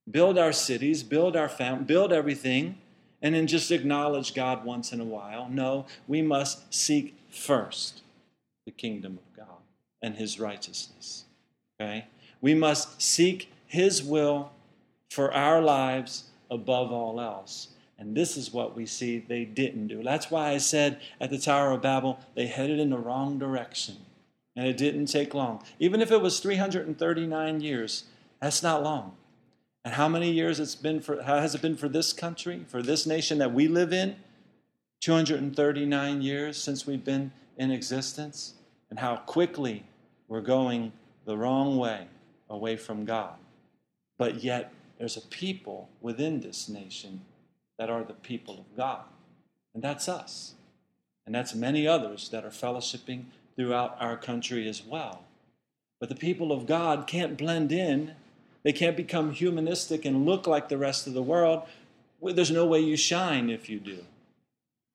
build 0.10 0.38
our 0.38 0.54
cities, 0.54 1.04
build 1.04 1.36
our 1.36 1.50
family, 1.50 1.84
build 1.84 2.14
everything, 2.14 2.78
and 3.22 3.36
then 3.36 3.46
just 3.46 3.72
acknowledge 3.72 4.34
God 4.34 4.64
once 4.64 4.94
in 4.94 5.02
a 5.02 5.06
while. 5.06 5.50
No, 5.50 5.86
we 6.08 6.22
must 6.22 6.74
seek 6.74 7.18
first 7.30 8.04
the 8.66 8.72
kingdom 8.72 9.18
of 9.18 9.38
God 9.38 9.62
and 10.02 10.16
his 10.16 10.40
righteousness. 10.40 11.26
Okay? 11.80 12.06
We 12.42 12.54
must 12.54 13.02
seek 13.02 13.52
his 13.66 14.04
will 14.04 14.52
for 15.10 15.34
our 15.34 15.62
lives 15.62 16.26
above 16.50 16.92
all 16.92 17.20
else. 17.20 17.70
And 17.98 18.16
this 18.16 18.36
is 18.36 18.52
what 18.52 18.76
we 18.76 18.86
see 18.86 19.20
they 19.20 19.46
didn't 19.46 19.88
do. 19.88 20.04
That's 20.04 20.30
why 20.30 20.50
I 20.50 20.58
said 20.58 21.00
at 21.22 21.30
the 21.30 21.38
Tower 21.38 21.72
of 21.72 21.82
Babel, 21.82 22.20
they 22.36 22.48
headed 22.48 22.80
in 22.80 22.90
the 22.90 22.98
wrong 22.98 23.40
direction. 23.40 23.98
And 24.56 24.68
it 24.68 24.78
didn't 24.78 25.08
take 25.08 25.34
long. 25.34 25.64
Even 25.80 26.02
if 26.02 26.12
it 26.12 26.22
was 26.22 26.40
339 26.40 27.62
years, 27.62 28.06
that's 28.42 28.62
not 28.62 28.84
long. 28.84 29.16
And 29.86 29.96
how 29.96 30.08
many 30.08 30.32
years 30.32 30.60
it's 30.60 30.76
been 30.76 31.02
for 31.02 31.24
how 31.24 31.40
has 31.40 31.56
it 31.56 31.62
been 31.62 31.76
for 31.76 31.90
this 31.90 32.14
country, 32.14 32.66
for 32.68 32.82
this 32.82 33.06
nation 33.06 33.38
that 33.40 33.54
we 33.54 33.68
live 33.68 33.92
in? 33.92 34.16
239 35.02 36.22
years 36.22 36.56
since 36.62 36.88
we've 36.88 37.04
been 37.04 37.32
in 37.58 37.72
existence 37.72 38.54
and 38.90 39.00
how 39.00 39.18
quickly 39.18 39.84
we're 40.28 40.42
going 40.42 40.92
the 41.26 41.38
wrong 41.38 41.78
way 41.78 42.08
away 42.50 42.76
from 42.76 43.06
God. 43.06 43.36
But 44.18 44.44
yet, 44.44 44.72
there's 44.98 45.18
a 45.18 45.22
people 45.22 45.90
within 46.02 46.40
this 46.40 46.70
nation 46.70 47.22
that 47.78 47.90
are 47.90 48.04
the 48.04 48.14
people 48.14 48.60
of 48.60 48.78
God. 48.78 49.04
And 49.74 49.84
that's 49.84 50.08
us. 50.08 50.54
And 51.26 51.34
that's 51.34 51.56
many 51.56 51.88
others 51.88 52.30
that 52.30 52.46
are 52.46 52.50
fellowshipping 52.50 53.26
throughout 53.56 53.98
our 54.00 54.18
country 54.18 54.68
as 54.68 54.84
well. 54.84 55.24
But 56.00 56.10
the 56.10 56.16
people 56.16 56.52
of 56.52 56.66
God 56.66 57.08
can't 57.08 57.38
blend 57.38 57.72
in, 57.72 58.14
they 58.64 58.74
can't 58.74 58.98
become 58.98 59.32
humanistic 59.32 60.06
and 60.06 60.26
look 60.26 60.48
like 60.48 60.70
the 60.70 60.78
rest 60.78 61.08
of 61.08 61.14
the 61.14 61.24
world. 61.24 61.64
There's 62.22 62.52
no 62.52 62.66
way 62.66 62.80
you 62.80 62.96
shine 62.96 63.50
if 63.50 63.70
you 63.70 63.80
do. 63.80 64.06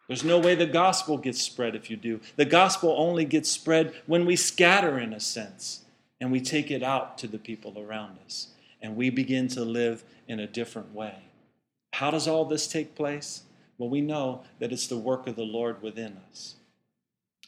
There's 0.08 0.24
no 0.24 0.38
way 0.38 0.54
the 0.54 0.66
gospel 0.66 1.18
gets 1.18 1.40
spread 1.40 1.76
if 1.76 1.90
you 1.90 1.96
do. 1.96 2.20
The 2.36 2.44
gospel 2.46 2.94
only 2.98 3.24
gets 3.24 3.50
spread 3.50 3.94
when 4.06 4.24
we 4.26 4.36
scatter, 4.36 4.98
in 4.98 5.12
a 5.12 5.20
sense. 5.20 5.84
and 6.20 6.32
we 6.32 6.40
take 6.40 6.70
it 6.70 6.82
out 6.82 7.18
to 7.18 7.26
the 7.26 7.38
people 7.38 7.78
around 7.78 8.18
us, 8.24 8.48
and 8.82 8.96
we 8.96 9.10
begin 9.10 9.48
to 9.48 9.64
live 9.64 10.04
in 10.26 10.40
a 10.40 10.46
different 10.46 10.94
way. 10.94 11.14
How 11.94 12.10
does 12.10 12.28
all 12.28 12.44
this 12.44 12.66
take 12.66 12.94
place? 12.94 13.42
Well, 13.78 13.88
we 13.88 14.00
know 14.00 14.42
that 14.58 14.72
it's 14.72 14.88
the 14.88 14.98
work 14.98 15.26
of 15.26 15.36
the 15.36 15.44
Lord 15.44 15.82
within 15.82 16.18
us. 16.30 16.56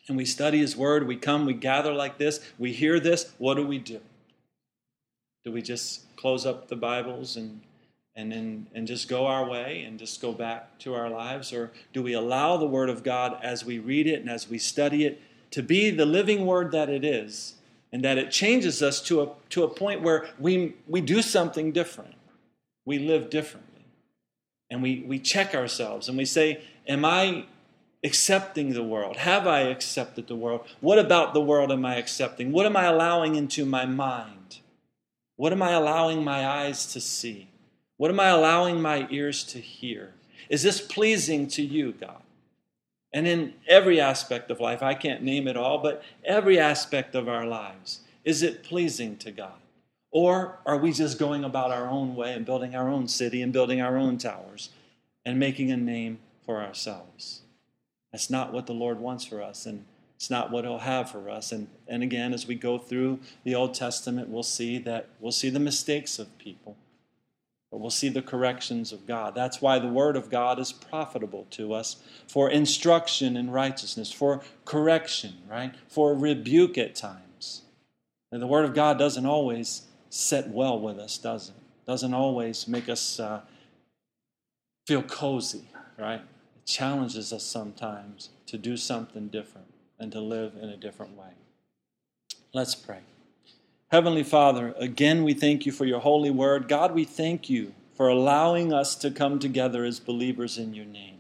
And 0.09 0.17
we 0.17 0.25
study 0.25 0.59
His 0.59 0.77
Word, 0.77 1.07
we 1.07 1.17
come, 1.17 1.47
we 1.47 1.55
gather 1.55 1.93
like 1.93 2.19
this, 2.19 2.41
we 2.59 2.73
hear 2.73 2.99
this. 3.01 3.33
What 3.39 3.55
do 3.55 3.67
we 3.67 3.79
do? 3.79 4.01
Do 5.45 5.53
we 5.53 5.63
just 5.63 6.15
close 6.17 6.47
up 6.47 6.69
the 6.69 6.77
Bibles 6.77 7.37
and 7.37 7.61
and, 8.21 8.33
and, 8.33 8.67
and 8.75 8.87
just 8.87 9.09
go 9.09 9.27
our 9.27 9.49
way 9.49 9.83
and 9.83 9.99
just 9.99 10.21
go 10.21 10.33
back 10.33 10.79
to 10.81 10.95
our 10.95 11.09
lives? 11.09 11.53
Or 11.53 11.73
do 11.93 12.03
we 12.03 12.13
allow 12.13 12.57
the 12.57 12.67
Word 12.67 12.91
of 12.91 13.03
God 13.03 13.39
as 13.43 13.65
we 13.65 13.79
read 13.79 14.07
it 14.07 14.21
and 14.21 14.31
as 14.31 14.49
we 14.49 14.59
study 14.59 15.05
it 15.05 15.21
to 15.53 15.63
be 15.63 15.91
the 15.91 16.07
living 16.07 16.47
Word 16.47 16.71
that 16.73 16.89
it 16.89 17.05
is 17.05 17.55
and 17.93 18.05
that 18.05 18.19
it 18.19 18.31
changes 18.31 18.83
us 18.83 19.01
to 19.03 19.23
a, 19.23 19.29
to 19.49 19.65
a 19.65 19.69
point 19.69 20.03
where 20.03 20.29
we, 20.39 20.75
we 20.87 21.01
do 21.01 21.23
something 21.23 21.73
different? 21.73 22.15
We 22.85 22.99
live 22.99 23.31
differently. 23.31 23.85
And 24.71 24.83
we, 24.83 25.05
we 25.07 25.19
check 25.19 25.55
ourselves 25.55 26.09
and 26.09 26.17
we 26.17 26.25
say, 26.25 26.63
Am 26.87 27.05
I 27.05 27.47
accepting 28.05 28.73
the 28.73 28.83
world? 28.83 29.17
Have 29.17 29.47
I 29.47 29.61
accepted 29.61 30.27
the 30.27 30.37
world? 30.37 30.67
What 30.81 30.99
about 30.99 31.35
the 31.35 31.41
world 31.41 31.71
am 31.73 31.85
I 31.85 31.97
accepting? 31.97 32.53
What 32.53 32.67
am 32.67 32.77
I 32.77 32.85
allowing 32.85 33.35
into 33.35 33.65
my 33.65 33.85
mind? 33.85 34.59
What 35.37 35.53
am 35.53 35.63
I 35.63 35.73
allowing 35.73 36.23
my 36.23 36.47
eyes 36.47 36.87
to 36.93 37.01
see? 37.01 37.49
What 38.01 38.11
am 38.11 38.19
I 38.19 38.29
allowing 38.29 38.81
my 38.81 39.07
ears 39.11 39.45
to 39.45 39.59
hear? 39.59 40.15
Is 40.49 40.63
this 40.63 40.81
pleasing 40.81 41.47
to 41.49 41.63
you, 41.63 41.93
God? 41.93 42.23
And 43.13 43.29
in 43.29 43.53
every 43.69 44.01
aspect 44.01 44.51
of 44.51 44.59
life, 44.59 44.83
I 44.83 44.95
can't 44.95 45.23
name 45.23 45.47
it 45.47 45.55
all, 45.55 45.77
but 45.77 46.03
every 46.25 46.59
aspect 46.59 47.15
of 47.15 47.29
our 47.29 47.45
lives, 47.45 48.01
is 48.25 48.43
it 48.43 48.65
pleasing 48.65 49.19
to 49.19 49.31
God? 49.31 49.61
Or 50.11 50.61
are 50.65 50.79
we 50.79 50.95
just 50.95 51.19
going 51.19 51.45
about 51.45 51.73
our 51.73 51.91
own 51.91 52.17
way 52.17 52.33
and 52.33 52.47
building 52.47 52.75
our 52.75 52.89
own 52.89 53.07
city 53.07 53.43
and 53.43 53.53
building 53.53 53.83
our 53.83 53.99
own 53.99 54.17
towers 54.17 54.71
and 55.27 55.39
making 55.39 55.71
a 55.71 55.77
name 55.77 56.21
for 56.47 56.63
ourselves? 56.63 57.43
That's 58.13 58.31
not 58.31 58.51
what 58.51 58.67
the 58.67 58.73
Lord 58.73 58.99
wants 58.99 59.27
for 59.27 59.43
us, 59.43 59.67
and 59.67 59.85
it's 60.17 60.31
not 60.31 60.51
what 60.51 60.65
He'll 60.65 60.79
have 60.79 61.11
for 61.11 61.29
us. 61.29 61.53
And, 61.53 61.69
and 61.87 62.03
again, 62.03 62.33
as 62.33 62.47
we 62.47 62.55
go 62.55 62.79
through 62.79 63.19
the 63.45 63.55
Old 63.55 63.75
Testament, 63.75 64.31
we'll 64.31 64.43
see 64.43 64.79
that 64.79 65.11
we'll 65.21 65.33
see 65.33 65.51
the 65.51 65.61
mistakes 65.61 66.19
of 66.19 66.39
people 66.39 66.79
but 67.71 67.79
we'll 67.79 67.91
see 67.91 68.09
the 68.09 68.23
corrections 68.23 68.93
of 68.93 69.07
God. 69.07 69.35
That's 69.35 69.63
why 69.63 69.79
the 69.79 69.89
Word 69.89 70.17
of 70.17 70.29
God 70.29 70.59
is 70.59 70.73
profitable 70.73 71.47
to 71.53 71.73
us 71.73 71.97
for 72.27 72.51
instruction 72.51 73.37
in 73.37 73.51
righteousness, 73.51 74.11
for 74.11 74.43
correction, 74.65 75.35
right? 75.49 75.75
For 75.89 76.15
rebuke 76.15 76.77
at 76.77 76.97
times. 76.97 77.63
And 78.33 78.43
the 78.43 78.47
Word 78.47 78.65
of 78.65 78.75
God 78.75 78.99
doesn't 78.99 79.27
always 79.27 79.83
set 80.09 80.49
well 80.49 80.79
with 80.81 80.99
us, 80.99 81.17
does 81.19 81.51
it? 81.51 81.55
Doesn't 81.87 82.15
always 82.15 82.67
make 82.67 82.89
us 82.89 83.21
uh, 83.21 83.41
feel 84.87 85.03
cozy, 85.03 85.69
right? 85.97 86.21
It 86.57 86.67
challenges 86.67 87.33
us 87.33 87.45
sometimes 87.45 88.31
to 88.47 88.59
do 88.59 88.77
something 88.77 89.29
different 89.29 89.69
and 89.99 90.11
to 90.11 90.21
live 90.21 90.55
in 90.61 90.69
a 90.69 90.77
different 90.77 91.17
way. 91.17 91.31
Let's 92.53 92.75
pray. 92.75 93.01
Heavenly 93.91 94.23
Father, 94.23 94.73
again 94.79 95.25
we 95.25 95.35
thank 95.35 95.67
you 95.67 95.73
for 95.73 95.85
your 95.85 95.99
holy 95.99 96.31
word. 96.31 96.69
God, 96.69 96.95
we 96.95 97.05
thank 97.05 97.51
you 97.51 97.75
for 97.97 98.07
allowing 98.07 98.73
us 98.73 98.95
to 98.95 99.11
come 99.11 99.41
together 99.41 99.85
as 99.85 99.99
believers 99.99 100.59
in 100.59 100.75
your 100.75 100.85
name. 100.85 101.19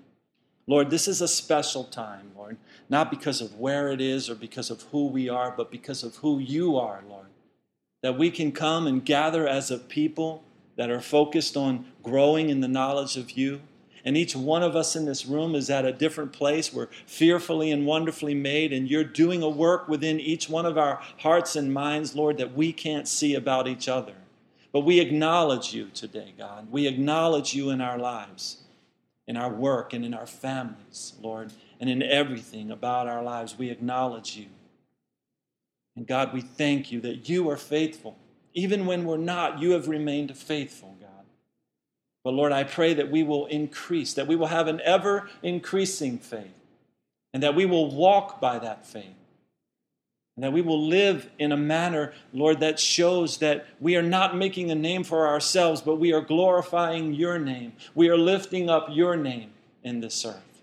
Lord, 0.68 0.88
this 0.88 1.08
is 1.08 1.20
a 1.20 1.26
special 1.26 1.82
time, 1.82 2.30
Lord, 2.36 2.58
not 2.88 3.10
because 3.10 3.40
of 3.40 3.58
where 3.58 3.90
it 3.90 4.00
is 4.00 4.30
or 4.30 4.36
because 4.36 4.70
of 4.70 4.82
who 4.92 5.08
we 5.08 5.28
are, 5.28 5.50
but 5.50 5.72
because 5.72 6.04
of 6.04 6.14
who 6.16 6.38
you 6.38 6.76
are, 6.76 7.02
Lord. 7.08 7.26
That 8.04 8.16
we 8.16 8.30
can 8.30 8.52
come 8.52 8.86
and 8.86 9.04
gather 9.04 9.48
as 9.48 9.72
a 9.72 9.78
people 9.78 10.44
that 10.76 10.90
are 10.90 11.00
focused 11.00 11.56
on 11.56 11.86
growing 12.04 12.50
in 12.50 12.60
the 12.60 12.68
knowledge 12.68 13.16
of 13.16 13.32
you, 13.32 13.62
and 14.04 14.16
each 14.16 14.34
one 14.34 14.62
of 14.62 14.76
us 14.76 14.96
in 14.96 15.04
this 15.04 15.26
room 15.26 15.54
is 15.54 15.70
at 15.70 15.84
a 15.84 15.92
different 15.92 16.32
place. 16.32 16.72
We're 16.72 16.88
fearfully 17.06 17.70
and 17.70 17.86
wonderfully 17.86 18.34
made, 18.34 18.72
and 18.72 18.90
you're 18.90 19.04
doing 19.04 19.42
a 19.42 19.48
work 19.48 19.88
within 19.88 20.20
each 20.20 20.48
one 20.48 20.66
of 20.66 20.78
our 20.78 21.00
hearts 21.18 21.56
and 21.56 21.72
minds, 21.72 22.14
Lord, 22.14 22.38
that 22.38 22.54
we 22.54 22.72
can't 22.72 23.06
see 23.08 23.34
about 23.34 23.68
each 23.68 23.88
other. 23.88 24.14
But 24.72 24.80
we 24.80 25.00
acknowledge 25.00 25.74
you 25.74 25.88
today, 25.92 26.32
God. 26.38 26.70
We 26.70 26.86
acknowledge 26.86 27.54
you 27.54 27.70
in 27.70 27.80
our 27.80 27.98
lives, 27.98 28.58
in 29.26 29.36
our 29.36 29.50
work, 29.50 29.92
and 29.92 30.04
in 30.04 30.14
our 30.14 30.26
families, 30.26 31.14
Lord, 31.20 31.52
and 31.80 31.90
in 31.90 32.02
everything 32.02 32.70
about 32.70 33.08
our 33.08 33.22
lives. 33.22 33.58
We 33.58 33.70
acknowledge 33.70 34.36
you. 34.36 34.46
And 35.96 36.06
God, 36.06 36.32
we 36.32 36.40
thank 36.40 36.92
you 36.92 37.00
that 37.00 37.28
you 37.28 37.50
are 37.50 37.56
faithful. 37.56 38.16
Even 38.54 38.86
when 38.86 39.04
we're 39.04 39.16
not, 39.16 39.60
you 39.60 39.72
have 39.72 39.88
remained 39.88 40.36
faithful. 40.36 40.89
But 42.30 42.36
Lord, 42.36 42.52
I 42.52 42.62
pray 42.62 42.94
that 42.94 43.10
we 43.10 43.24
will 43.24 43.46
increase, 43.46 44.14
that 44.14 44.28
we 44.28 44.36
will 44.36 44.46
have 44.46 44.68
an 44.68 44.80
ever 44.84 45.28
increasing 45.42 46.16
faith, 46.16 46.54
and 47.34 47.42
that 47.42 47.56
we 47.56 47.66
will 47.66 47.90
walk 47.90 48.40
by 48.40 48.60
that 48.60 48.86
faith. 48.86 49.16
And 50.36 50.44
that 50.44 50.52
we 50.52 50.62
will 50.62 50.86
live 50.86 51.28
in 51.40 51.50
a 51.50 51.56
manner, 51.56 52.12
Lord, 52.32 52.60
that 52.60 52.78
shows 52.78 53.38
that 53.38 53.66
we 53.80 53.96
are 53.96 54.02
not 54.02 54.36
making 54.36 54.70
a 54.70 54.76
name 54.76 55.02
for 55.02 55.26
ourselves, 55.26 55.80
but 55.80 55.96
we 55.96 56.12
are 56.12 56.20
glorifying 56.20 57.14
your 57.14 57.36
name. 57.36 57.72
We 57.96 58.08
are 58.10 58.16
lifting 58.16 58.70
up 58.70 58.86
your 58.92 59.16
name 59.16 59.50
in 59.82 59.98
this 59.98 60.24
earth. 60.24 60.62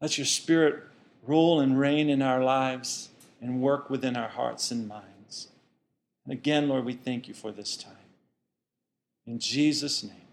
Let 0.00 0.16
your 0.16 0.24
spirit 0.24 0.82
rule 1.26 1.60
and 1.60 1.78
reign 1.78 2.08
in 2.08 2.22
our 2.22 2.42
lives 2.42 3.10
and 3.42 3.60
work 3.60 3.90
within 3.90 4.16
our 4.16 4.28
hearts 4.28 4.70
and 4.70 4.88
minds. 4.88 5.48
And 6.24 6.32
again, 6.32 6.70
Lord, 6.70 6.86
we 6.86 6.94
thank 6.94 7.28
you 7.28 7.34
for 7.34 7.52
this 7.52 7.76
time. 7.76 7.97
In 9.28 9.38
Jesus' 9.38 10.04
name. 10.04 10.27